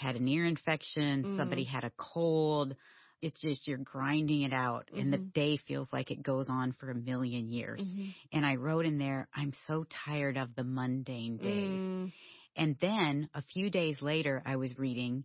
had 0.00 0.16
an 0.16 0.26
ear 0.28 0.46
infection, 0.46 1.24
Mm. 1.24 1.36
somebody 1.36 1.64
had 1.64 1.84
a 1.84 1.92
cold. 1.96 2.74
It's 3.22 3.40
just 3.40 3.68
you're 3.68 3.78
grinding 3.78 4.42
it 4.42 4.52
out, 4.52 4.88
and 4.96 5.12
the 5.12 5.18
Mhm. 5.18 5.32
day 5.34 5.56
feels 5.58 5.92
like 5.92 6.10
it 6.10 6.22
goes 6.22 6.48
on 6.48 6.72
for 6.72 6.90
a 6.90 6.94
million 6.94 7.48
years. 7.50 7.84
Mhm. 7.84 8.14
And 8.32 8.46
I 8.46 8.54
wrote 8.56 8.86
in 8.86 8.98
there, 8.98 9.28
I'm 9.34 9.52
so 9.66 9.84
tired 10.06 10.36
of 10.38 10.54
the 10.54 10.64
mundane 10.64 11.38
days. 11.38 11.82
Mm. 11.82 12.12
And 12.56 12.76
then 12.80 13.28
a 13.34 13.42
few 13.42 13.70
days 13.70 14.00
later, 14.02 14.42
I 14.44 14.56
was 14.56 14.78
reading, 14.78 15.24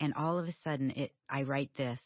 and 0.00 0.14
all 0.14 0.38
of 0.38 0.48
a 0.48 0.52
sudden, 0.64 0.90
it 0.92 1.12
I 1.28 1.42
write 1.42 1.72
this. 1.74 2.00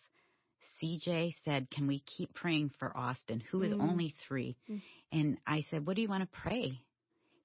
CJ 0.81 1.35
said, 1.45 1.71
"Can 1.71 1.87
we 1.87 2.01
keep 2.01 2.33
praying 2.35 2.71
for 2.79 2.97
Austin, 2.97 3.41
who 3.41 3.63
is 3.63 3.73
Mm. 3.73 3.81
only 3.81 4.11
three? 4.27 4.57
Mm. 4.71 4.83
And 5.13 5.39
I 5.47 5.63
said, 5.71 5.87
"What 5.87 5.97
do 5.97 6.03
you 6.03 6.09
want 6.09 6.23
to 6.31 6.39
pray?" 6.41 6.81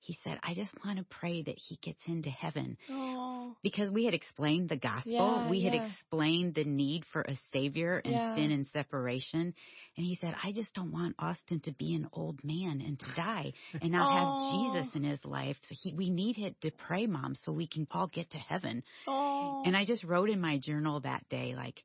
He 0.06 0.18
said, 0.24 0.38
"I 0.44 0.54
just 0.54 0.72
want 0.86 1.00
to 1.00 1.06
pray 1.20 1.42
that 1.42 1.58
he 1.58 1.78
gets 1.82 2.00
into 2.08 2.30
heaven." 2.30 2.78
Oh. 2.92 3.56
Because 3.64 3.90
we 3.90 4.06
had 4.06 4.14
explained 4.14 4.70
the 4.70 4.76
gospel, 4.76 5.12
Yeah, 5.14 5.50
we 5.50 5.64
had 5.64 5.74
yeah. 5.74 5.88
explained 5.88 6.54
the 6.56 6.64
need 6.64 7.04
for 7.12 7.22
a 7.22 7.36
savior 7.52 8.02
and 8.04 8.14
Yeah. 8.14 8.36
sin 8.36 8.52
and 8.52 8.68
separation. 8.74 9.54
And 9.98 10.06
he 10.06 10.16
said, 10.16 10.36
I 10.44 10.52
just 10.52 10.74
don't 10.74 10.92
want 10.92 11.16
Austin 11.18 11.60
to 11.62 11.72
be 11.72 11.96
an 11.96 12.08
old 12.14 12.44
man 12.44 12.82
and 12.82 13.00
to 13.00 13.06
die 13.16 13.54
and 13.82 13.92
not 13.92 14.08
Oh. 14.12 14.14
have 14.18 14.84
Jesus 14.84 14.96
in 14.96 15.04
his 15.04 15.24
life. 15.26 15.58
So 15.64 15.76
he, 15.82 15.94
we 15.94 16.10
need 16.10 16.36
him 16.36 16.56
to 16.62 16.72
pray, 16.72 17.08
mom, 17.08 17.36
so 17.36 17.52
we 17.52 17.68
can 17.68 17.88
all 17.92 18.08
get 18.08 18.30
to 18.32 18.38
heaven. 18.38 18.84
Oh. 19.08 19.64
And 19.66 19.76
I 19.76 19.86
just 19.86 20.04
wrote 20.04 20.30
in 20.30 20.40
my 20.42 20.58
journal 20.60 21.00
that 21.02 21.28
day, 21.30 21.56
like, 21.56 21.82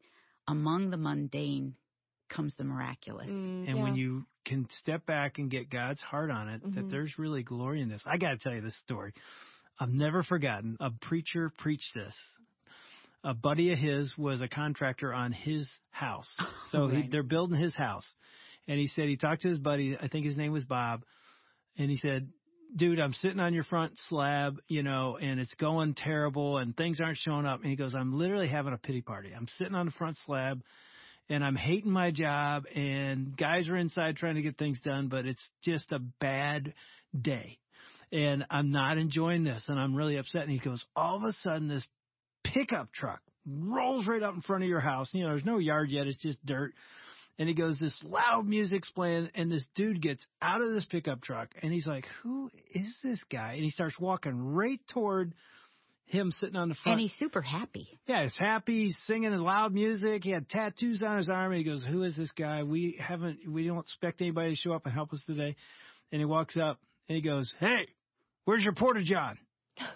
among 0.48 0.90
the 0.90 0.96
mundane 0.98 1.74
comes 2.28 2.54
the 2.56 2.64
miraculous. 2.64 3.28
Mm, 3.28 3.68
And 3.68 3.76
yeah. 3.78 3.82
when 3.82 3.94
you 3.96 4.24
can 4.50 4.68
step 4.80 5.06
back 5.06 5.38
and 5.38 5.50
get 5.50 5.70
God's 5.70 6.00
heart 6.00 6.30
on 6.30 6.48
it, 6.48 6.62
that 6.74 6.86
Mhm. 6.86 6.90
there's 6.90 7.18
really 7.18 7.42
glory 7.42 7.80
in 7.80 7.88
this. 7.88 8.02
I 8.04 8.18
got 8.18 8.32
to 8.32 8.38
tell 8.38 8.52
you 8.54 8.60
this 8.60 8.76
story. 8.78 9.12
I've 9.78 9.92
never 9.92 10.22
forgotten. 10.22 10.76
A 10.80 10.90
preacher 10.90 11.50
preached 11.56 11.94
this. 11.94 12.14
A 13.22 13.34
buddy 13.34 13.72
of 13.72 13.78
his 13.78 14.16
was 14.18 14.40
a 14.40 14.48
contractor 14.48 15.12
on 15.14 15.32
his 15.32 15.68
house. 15.90 16.36
So 16.72 16.88
he, 16.88 17.08
they're 17.08 17.22
building 17.22 17.58
his 17.58 17.74
house. 17.74 18.06
And 18.68 18.78
he 18.78 18.86
said 18.88 19.08
he 19.08 19.16
talked 19.16 19.42
to 19.42 19.48
his 19.48 19.58
buddy, 19.58 19.96
I 20.00 20.08
think 20.08 20.24
his 20.24 20.36
name 20.36 20.52
was 20.52 20.64
Bob, 20.64 21.04
and 21.76 21.90
he 21.90 21.96
said, 21.96 22.28
Dude, 22.76 23.00
I'm 23.00 23.14
sitting 23.14 23.40
on 23.40 23.52
your 23.52 23.64
front 23.64 23.98
slab, 24.08 24.60
you 24.68 24.84
know, 24.84 25.16
and 25.16 25.40
it's 25.40 25.54
going 25.54 25.94
terrible 25.94 26.58
and 26.58 26.76
things 26.76 27.00
aren't 27.00 27.18
showing 27.18 27.44
up. 27.44 27.60
And 27.62 27.70
he 27.70 27.74
goes, 27.74 27.96
I'm 27.96 28.16
literally 28.16 28.46
having 28.46 28.72
a 28.72 28.78
pity 28.78 29.00
party. 29.02 29.32
I'm 29.36 29.48
sitting 29.58 29.74
on 29.74 29.86
the 29.86 29.92
front 29.92 30.16
slab 30.24 30.62
and 31.30 31.44
I'm 31.44 31.54
hating 31.54 31.92
my 31.92 32.10
job 32.10 32.64
and 32.74 33.36
guys 33.36 33.68
are 33.68 33.76
inside 33.76 34.16
trying 34.16 34.34
to 34.34 34.42
get 34.42 34.58
things 34.58 34.80
done, 34.84 35.08
but 35.08 35.26
it's 35.26 35.48
just 35.62 35.90
a 35.92 36.00
bad 36.20 36.74
day. 37.18 37.58
And 38.12 38.44
I'm 38.50 38.72
not 38.72 38.98
enjoying 38.98 39.44
this 39.44 39.64
and 39.68 39.78
I'm 39.78 39.94
really 39.94 40.16
upset. 40.16 40.42
And 40.42 40.50
he 40.50 40.58
goes, 40.58 40.84
all 40.96 41.16
of 41.16 41.22
a 41.22 41.32
sudden 41.44 41.68
this 41.68 41.86
pickup 42.42 42.92
truck 42.92 43.20
rolls 43.46 44.08
right 44.08 44.22
up 44.22 44.34
in 44.34 44.42
front 44.42 44.64
of 44.64 44.68
your 44.68 44.80
house. 44.80 45.08
You 45.12 45.22
know, 45.22 45.28
there's 45.28 45.44
no 45.44 45.58
yard 45.58 45.90
yet. 45.90 46.08
It's 46.08 46.20
just 46.20 46.44
dirt. 46.44 46.74
And 47.38 47.48
he 47.48 47.54
goes, 47.54 47.78
this 47.78 47.96
loud 48.02 48.46
music's 48.46 48.90
playing 48.90 49.30
and 49.36 49.50
this 49.50 49.64
dude 49.76 50.02
gets 50.02 50.26
out 50.42 50.60
of 50.60 50.70
this 50.70 50.84
pickup 50.84 51.22
truck 51.22 51.48
and 51.62 51.72
he's 51.72 51.86
like, 51.86 52.06
who 52.22 52.50
is 52.74 52.92
this 53.04 53.22
guy? 53.30 53.52
And 53.52 53.62
he 53.62 53.70
starts 53.70 53.98
walking 54.00 54.36
right 54.36 54.80
toward 54.92 55.32
him 56.10 56.32
sitting 56.32 56.56
on 56.56 56.68
the 56.68 56.74
front. 56.74 56.94
And 56.94 57.00
he's 57.00 57.18
super 57.18 57.40
happy. 57.40 57.88
Yeah, 58.06 58.24
he's 58.24 58.36
happy. 58.36 58.84
He's 58.84 58.98
singing 59.06 59.32
his 59.32 59.40
loud 59.40 59.72
music. 59.72 60.24
He 60.24 60.30
had 60.30 60.48
tattoos 60.48 61.02
on 61.02 61.18
his 61.18 61.30
arm. 61.30 61.52
And 61.52 61.58
he 61.58 61.64
goes, 61.64 61.84
"Who 61.84 62.02
is 62.02 62.16
this 62.16 62.30
guy? 62.32 62.62
We 62.62 62.96
haven't. 63.00 63.48
We 63.48 63.66
don't 63.66 63.78
expect 63.78 64.20
anybody 64.20 64.50
to 64.50 64.56
show 64.56 64.72
up 64.72 64.84
and 64.84 64.94
help 64.94 65.12
us 65.12 65.22
today." 65.26 65.56
And 66.12 66.20
he 66.20 66.24
walks 66.24 66.56
up 66.56 66.78
and 67.08 67.16
he 67.16 67.22
goes, 67.22 67.54
"Hey, 67.58 67.86
where's 68.44 68.64
your 68.64 68.74
porta 68.74 69.02
john?" 69.02 69.38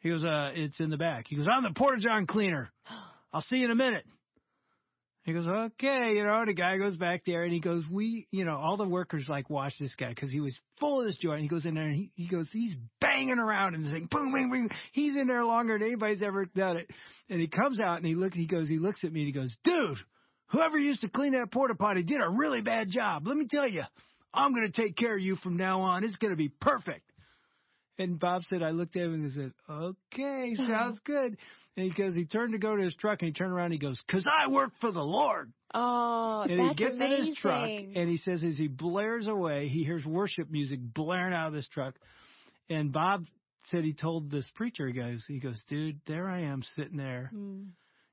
He 0.00 0.08
goes, 0.08 0.24
"Uh, 0.24 0.50
it's 0.54 0.80
in 0.80 0.90
the 0.90 0.96
back." 0.96 1.26
He 1.28 1.36
goes, 1.36 1.46
"I'm 1.48 1.62
the 1.62 1.72
porta 1.72 2.00
john 2.00 2.26
cleaner. 2.26 2.72
I'll 3.32 3.42
see 3.42 3.58
you 3.58 3.66
in 3.66 3.70
a 3.70 3.76
minute." 3.76 4.04
He 5.24 5.32
goes, 5.32 5.46
okay, 5.46 6.14
you 6.16 6.24
know, 6.24 6.44
the 6.44 6.52
guy 6.52 6.78
goes 6.78 6.96
back 6.96 7.22
there 7.24 7.44
and 7.44 7.52
he 7.52 7.60
goes, 7.60 7.84
we, 7.88 8.26
you 8.32 8.44
know, 8.44 8.56
all 8.56 8.76
the 8.76 8.88
workers 8.88 9.26
like 9.28 9.48
watch 9.48 9.74
this 9.78 9.94
guy 9.94 10.08
because 10.08 10.32
he 10.32 10.40
was 10.40 10.58
full 10.80 11.00
of 11.00 11.06
this 11.06 11.16
joy. 11.16 11.34
And 11.34 11.42
he 11.42 11.48
goes 11.48 11.64
in 11.64 11.74
there 11.74 11.84
and 11.84 11.94
he, 11.94 12.10
he 12.16 12.28
goes, 12.28 12.48
he's 12.50 12.74
banging 13.00 13.38
around 13.38 13.76
and 13.76 13.86
saying, 13.86 14.08
boom, 14.10 14.32
boom, 14.32 14.50
boom. 14.50 14.68
He's 14.90 15.16
in 15.16 15.28
there 15.28 15.44
longer 15.44 15.78
than 15.78 15.86
anybody's 15.86 16.22
ever 16.22 16.46
done 16.46 16.76
it. 16.76 16.90
And 17.30 17.40
he 17.40 17.46
comes 17.46 17.80
out 17.80 17.98
and 17.98 18.06
he 18.06 18.16
look, 18.16 18.34
he 18.34 18.46
goes, 18.46 18.66
he 18.66 18.78
looks 18.78 19.04
at 19.04 19.12
me 19.12 19.20
and 19.20 19.26
he 19.28 19.32
goes, 19.32 19.54
dude, 19.62 19.98
whoever 20.46 20.76
used 20.76 21.02
to 21.02 21.08
clean 21.08 21.32
that 21.32 21.52
porta 21.52 21.76
potty 21.76 22.02
did 22.02 22.20
a 22.20 22.28
really 22.28 22.60
bad 22.60 22.90
job. 22.90 23.24
Let 23.24 23.36
me 23.36 23.46
tell 23.48 23.68
you, 23.68 23.84
I'm 24.34 24.52
going 24.52 24.70
to 24.70 24.72
take 24.72 24.96
care 24.96 25.14
of 25.14 25.22
you 25.22 25.36
from 25.36 25.56
now 25.56 25.82
on. 25.82 26.02
It's 26.02 26.16
going 26.16 26.32
to 26.32 26.36
be 26.36 26.48
perfect. 26.48 27.08
And 27.96 28.18
Bob 28.18 28.42
said, 28.44 28.62
I 28.62 28.70
looked 28.70 28.96
at 28.96 29.02
him 29.02 29.14
and 29.14 29.26
I 29.26 29.34
said, 29.34 29.52
okay, 29.70 30.54
sounds 30.56 30.98
good. 31.04 31.36
And 31.76 31.90
he 31.90 32.02
goes, 32.02 32.14
he 32.14 32.26
turned 32.26 32.52
to 32.52 32.58
go 32.58 32.76
to 32.76 32.82
his 32.82 32.94
truck 32.96 33.22
and 33.22 33.28
he 33.28 33.32
turned 33.32 33.52
around 33.52 33.66
and 33.66 33.74
he 33.74 33.78
goes, 33.78 34.00
cause 34.10 34.26
I 34.30 34.48
work 34.48 34.72
for 34.80 34.92
the 34.92 35.00
Lord. 35.02 35.52
Oh, 35.72 36.44
And 36.46 36.60
he 36.68 36.74
gets 36.74 36.96
amazing. 36.96 37.20
in 37.20 37.26
his 37.28 37.36
truck 37.38 37.64
and 37.68 38.08
he 38.10 38.18
says, 38.18 38.42
as 38.42 38.58
he 38.58 38.68
blares 38.68 39.26
away, 39.26 39.68
he 39.68 39.82
hears 39.84 40.04
worship 40.04 40.50
music 40.50 40.80
blaring 40.82 41.32
out 41.32 41.46
of 41.48 41.52
this 41.54 41.66
truck. 41.68 41.94
And 42.68 42.92
Bob 42.92 43.24
said 43.70 43.84
he 43.84 43.94
told 43.94 44.30
this 44.30 44.48
preacher, 44.54 44.86
he 44.86 44.92
goes, 44.92 45.24
he 45.26 45.38
goes, 45.38 45.62
dude, 45.68 46.00
there 46.06 46.28
I 46.28 46.40
am 46.42 46.62
sitting 46.76 46.98
there, 46.98 47.30
Mm. 47.34 47.68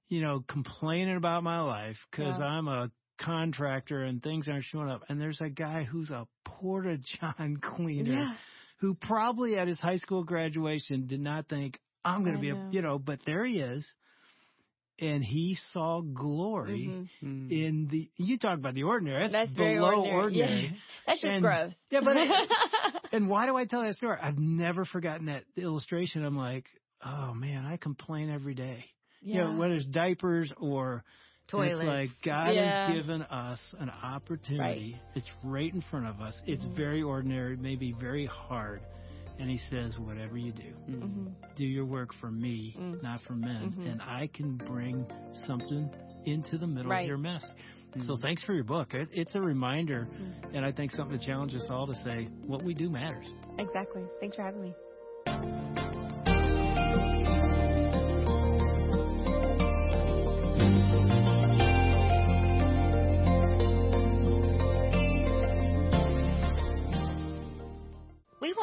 you 0.08 0.22
know, 0.22 0.44
complaining 0.48 1.18
about 1.18 1.44
my 1.44 1.60
life 1.60 1.98
because 2.10 2.36
Yeah. 2.40 2.46
I'm 2.46 2.68
a 2.70 2.90
contractor 3.18 4.04
and 4.04 4.24
things 4.24 4.48
aren't 4.48 4.64
showing 4.64 4.90
up. 4.90 5.04
And 5.10 5.20
there's 5.20 5.42
a 5.42 5.50
guy 5.50 5.84
who's 5.84 6.10
a 6.12 6.26
porta 6.46 6.98
john 7.20 7.58
cleaner 7.62 8.14
Yeah. 8.14 8.34
who 8.78 8.94
probably 8.94 9.58
at 9.58 9.68
his 9.68 9.78
high 9.80 9.98
school 9.98 10.24
graduation 10.24 11.08
did 11.08 11.20
not 11.20 11.50
think 11.50 11.78
I'm 12.06 12.24
going 12.24 12.36
to 12.36 12.42
be 12.42 12.52
know. 12.52 12.68
a, 12.68 12.72
you 12.72 12.82
know, 12.82 13.00
but 13.00 13.20
there 13.26 13.46
he 13.46 13.60
is. 13.60 13.86
And 15.02 15.24
he 15.24 15.58
saw 15.72 16.02
glory 16.02 16.90
Mhm. 16.90 17.10
Mm. 17.24 17.52
in 17.52 17.88
the, 17.90 18.10
you 18.18 18.38
talk 18.38 18.58
about 18.58 18.74
the 18.74 18.84
ordinary. 18.84 19.22
That's, 19.22 19.32
That's 19.32 19.52
very 19.54 19.76
below 19.76 20.06
ordinary. 20.06 20.62
Yeah. 20.66 20.70
That's 21.08 21.22
just 21.22 21.34
And- 21.34 21.42
gross. 21.42 21.72
Yeah, 21.92 22.02
but 22.04 22.18
and 23.14 23.30
why 23.30 23.46
do 23.46 23.56
I 23.56 23.64
tell 23.66 23.82
that 23.84 23.96
story? 23.96 24.18
I've 24.22 24.38
never 24.38 24.84
forgotten 24.84 25.28
that 25.28 25.44
illustration. 25.56 26.26
I'm 26.26 26.38
like, 26.38 26.66
oh 27.06 27.34
man, 27.34 27.66
I 27.66 27.78
complain 27.78 28.30
every 28.30 28.56
day. 28.56 28.84
You 29.22 29.36
know, 29.44 29.56
whether 29.58 29.74
it's 29.74 29.86
diapers 29.86 30.52
or 30.58 31.04
Toilets. 31.50 31.80
It's 31.80 31.88
like 31.88 32.10
God 32.24 32.54
Yeah. 32.54 32.88
has 32.88 32.96
given 32.96 33.22
us 33.24 33.60
an 33.80 33.90
opportunity. 33.90 34.98
It's 35.16 35.28
right 35.44 35.74
in 35.74 35.82
front 35.90 36.08
of 36.08 36.22
us. 36.22 36.36
It's 36.46 36.64
Mhm. 36.64 36.76
very 36.76 37.02
ordinary, 37.02 37.58
maybe 37.58 37.92
very 37.92 38.26
hard. 38.28 38.82
And 39.40 39.50
he 39.50 39.60
says, 39.72 39.98
whatever 39.98 40.38
you 40.38 40.52
do, 40.52 40.74
Mm. 40.90 41.02
hmm 41.02 41.28
do 41.56 41.66
your 41.66 41.86
work 41.86 42.14
for 42.22 42.30
me, 42.32 42.76
Mm. 42.80 43.02
not 43.04 43.22
for 43.22 43.34
men. 43.34 43.72
Mhm. 43.74 43.92
And 43.92 44.02
I 44.02 44.28
can 44.28 44.56
bring 44.58 45.06
something 45.48 45.90
into 46.26 46.58
the 46.58 46.68
middle 46.68 46.92
Right. 46.92 47.02
of 47.02 47.08
your 47.08 47.18
mess. 47.18 47.44
So 48.02 48.14
Mm. 48.14 48.22
thanks 48.22 48.44
for 48.44 48.54
your 48.54 48.64
book. 48.64 48.94
It, 48.94 49.10
it's 49.12 49.36
a 49.36 49.42
reminder, 49.42 50.08
Mm. 50.12 50.56
and 50.56 50.66
I 50.66 50.72
think 50.72 50.92
something 50.92 51.18
to 51.20 51.26
challenge 51.26 51.56
us 51.56 51.70
all 51.70 51.88
to 51.88 51.96
say 51.96 52.26
what 52.46 52.62
we 52.64 52.74
do 52.74 52.90
matters. 52.90 53.28
Exactly. 53.58 54.04
Thanks 54.20 54.36
for 54.36 54.44
having 54.44 54.62
me. 54.62 54.74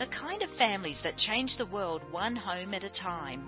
the 0.00 0.06
kind 0.06 0.40
of 0.40 0.48
families 0.56 0.98
that 1.04 1.18
change 1.18 1.58
the 1.58 1.66
world 1.66 2.00
one 2.10 2.34
home 2.34 2.72
at 2.72 2.82
a 2.82 2.88
time. 2.88 3.44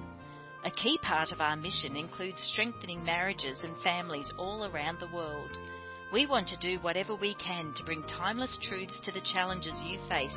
A 0.66 0.70
key 0.70 0.98
part 1.02 1.32
of 1.32 1.40
our 1.40 1.56
mission 1.56 1.96
includes 1.96 2.42
strengthening 2.52 3.02
marriages 3.02 3.62
and 3.64 3.74
families 3.80 4.30
all 4.36 4.66
around 4.66 5.00
the 5.00 5.10
world. 5.14 5.48
We 6.12 6.26
want 6.26 6.46
to 6.48 6.58
do 6.58 6.78
whatever 6.80 7.14
we 7.14 7.34
can 7.36 7.72
to 7.74 7.84
bring 7.84 8.02
timeless 8.02 8.58
truths 8.68 9.00
to 9.04 9.12
the 9.12 9.26
challenges 9.32 9.72
you 9.86 9.98
face 10.10 10.36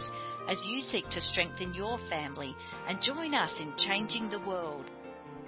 as 0.50 0.64
you 0.66 0.80
seek 0.80 1.10
to 1.10 1.20
strengthen 1.20 1.74
your 1.74 2.00
family 2.10 2.56
and 2.88 3.02
join 3.02 3.34
us 3.34 3.54
in 3.60 3.74
changing 3.78 4.30
the 4.30 4.40
world. 4.48 4.86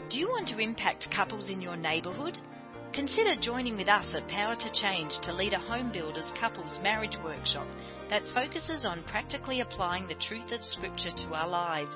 Do 0.09 0.19
you 0.19 0.27
want 0.27 0.49
to 0.49 0.59
impact 0.59 1.07
couples 1.15 1.49
in 1.49 1.61
your 1.61 1.77
neighbourhood? 1.77 2.37
Consider 2.93 3.35
joining 3.39 3.77
with 3.77 3.89
us 3.89 4.07
at 4.13 4.27
Power 4.27 4.55
to 4.55 4.71
Change 4.73 5.19
to 5.23 5.33
lead 5.33 5.53
a 5.53 5.59
home 5.59 5.91
builders 5.91 6.31
couples 6.39 6.77
marriage 6.81 7.17
workshop 7.23 7.67
that 8.09 8.23
focuses 8.33 8.83
on 8.85 9.03
practically 9.03 9.61
applying 9.61 10.07
the 10.07 10.15
truth 10.15 10.51
of 10.51 10.63
Scripture 10.63 11.11
to 11.11 11.33
our 11.33 11.47
lives. 11.47 11.95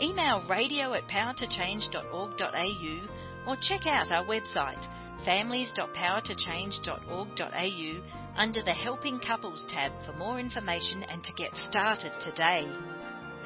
Email 0.00 0.46
radio 0.48 0.94
at 0.94 1.08
powertochange.org.au 1.08 3.50
or 3.50 3.56
check 3.62 3.86
out 3.86 4.12
our 4.12 4.24
website 4.24 4.86
families.powertochange.org.au 5.24 8.02
under 8.36 8.62
the 8.62 8.72
Helping 8.72 9.18
Couples 9.20 9.66
tab 9.68 9.92
for 10.04 10.12
more 10.14 10.40
information 10.40 11.04
and 11.04 11.22
to 11.24 11.32
get 11.32 11.56
started 11.56 12.12
today. 12.24 12.68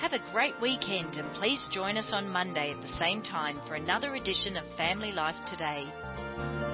Have 0.01 0.13
a 0.13 0.33
great 0.33 0.61
weekend 0.61 1.17
and 1.17 1.33
please 1.35 1.69
join 1.73 1.97
us 1.97 2.11
on 2.13 2.29
Monday 2.29 2.73
at 2.73 2.81
the 2.83 2.89
same 2.89 3.23
time 3.23 3.61
for 3.67 3.75
another 3.75 4.15
edition 4.15 4.57
of 4.57 4.65
Family 4.77 5.13
Life 5.13 5.37
Today. 5.51 5.85
あ! 6.17 6.66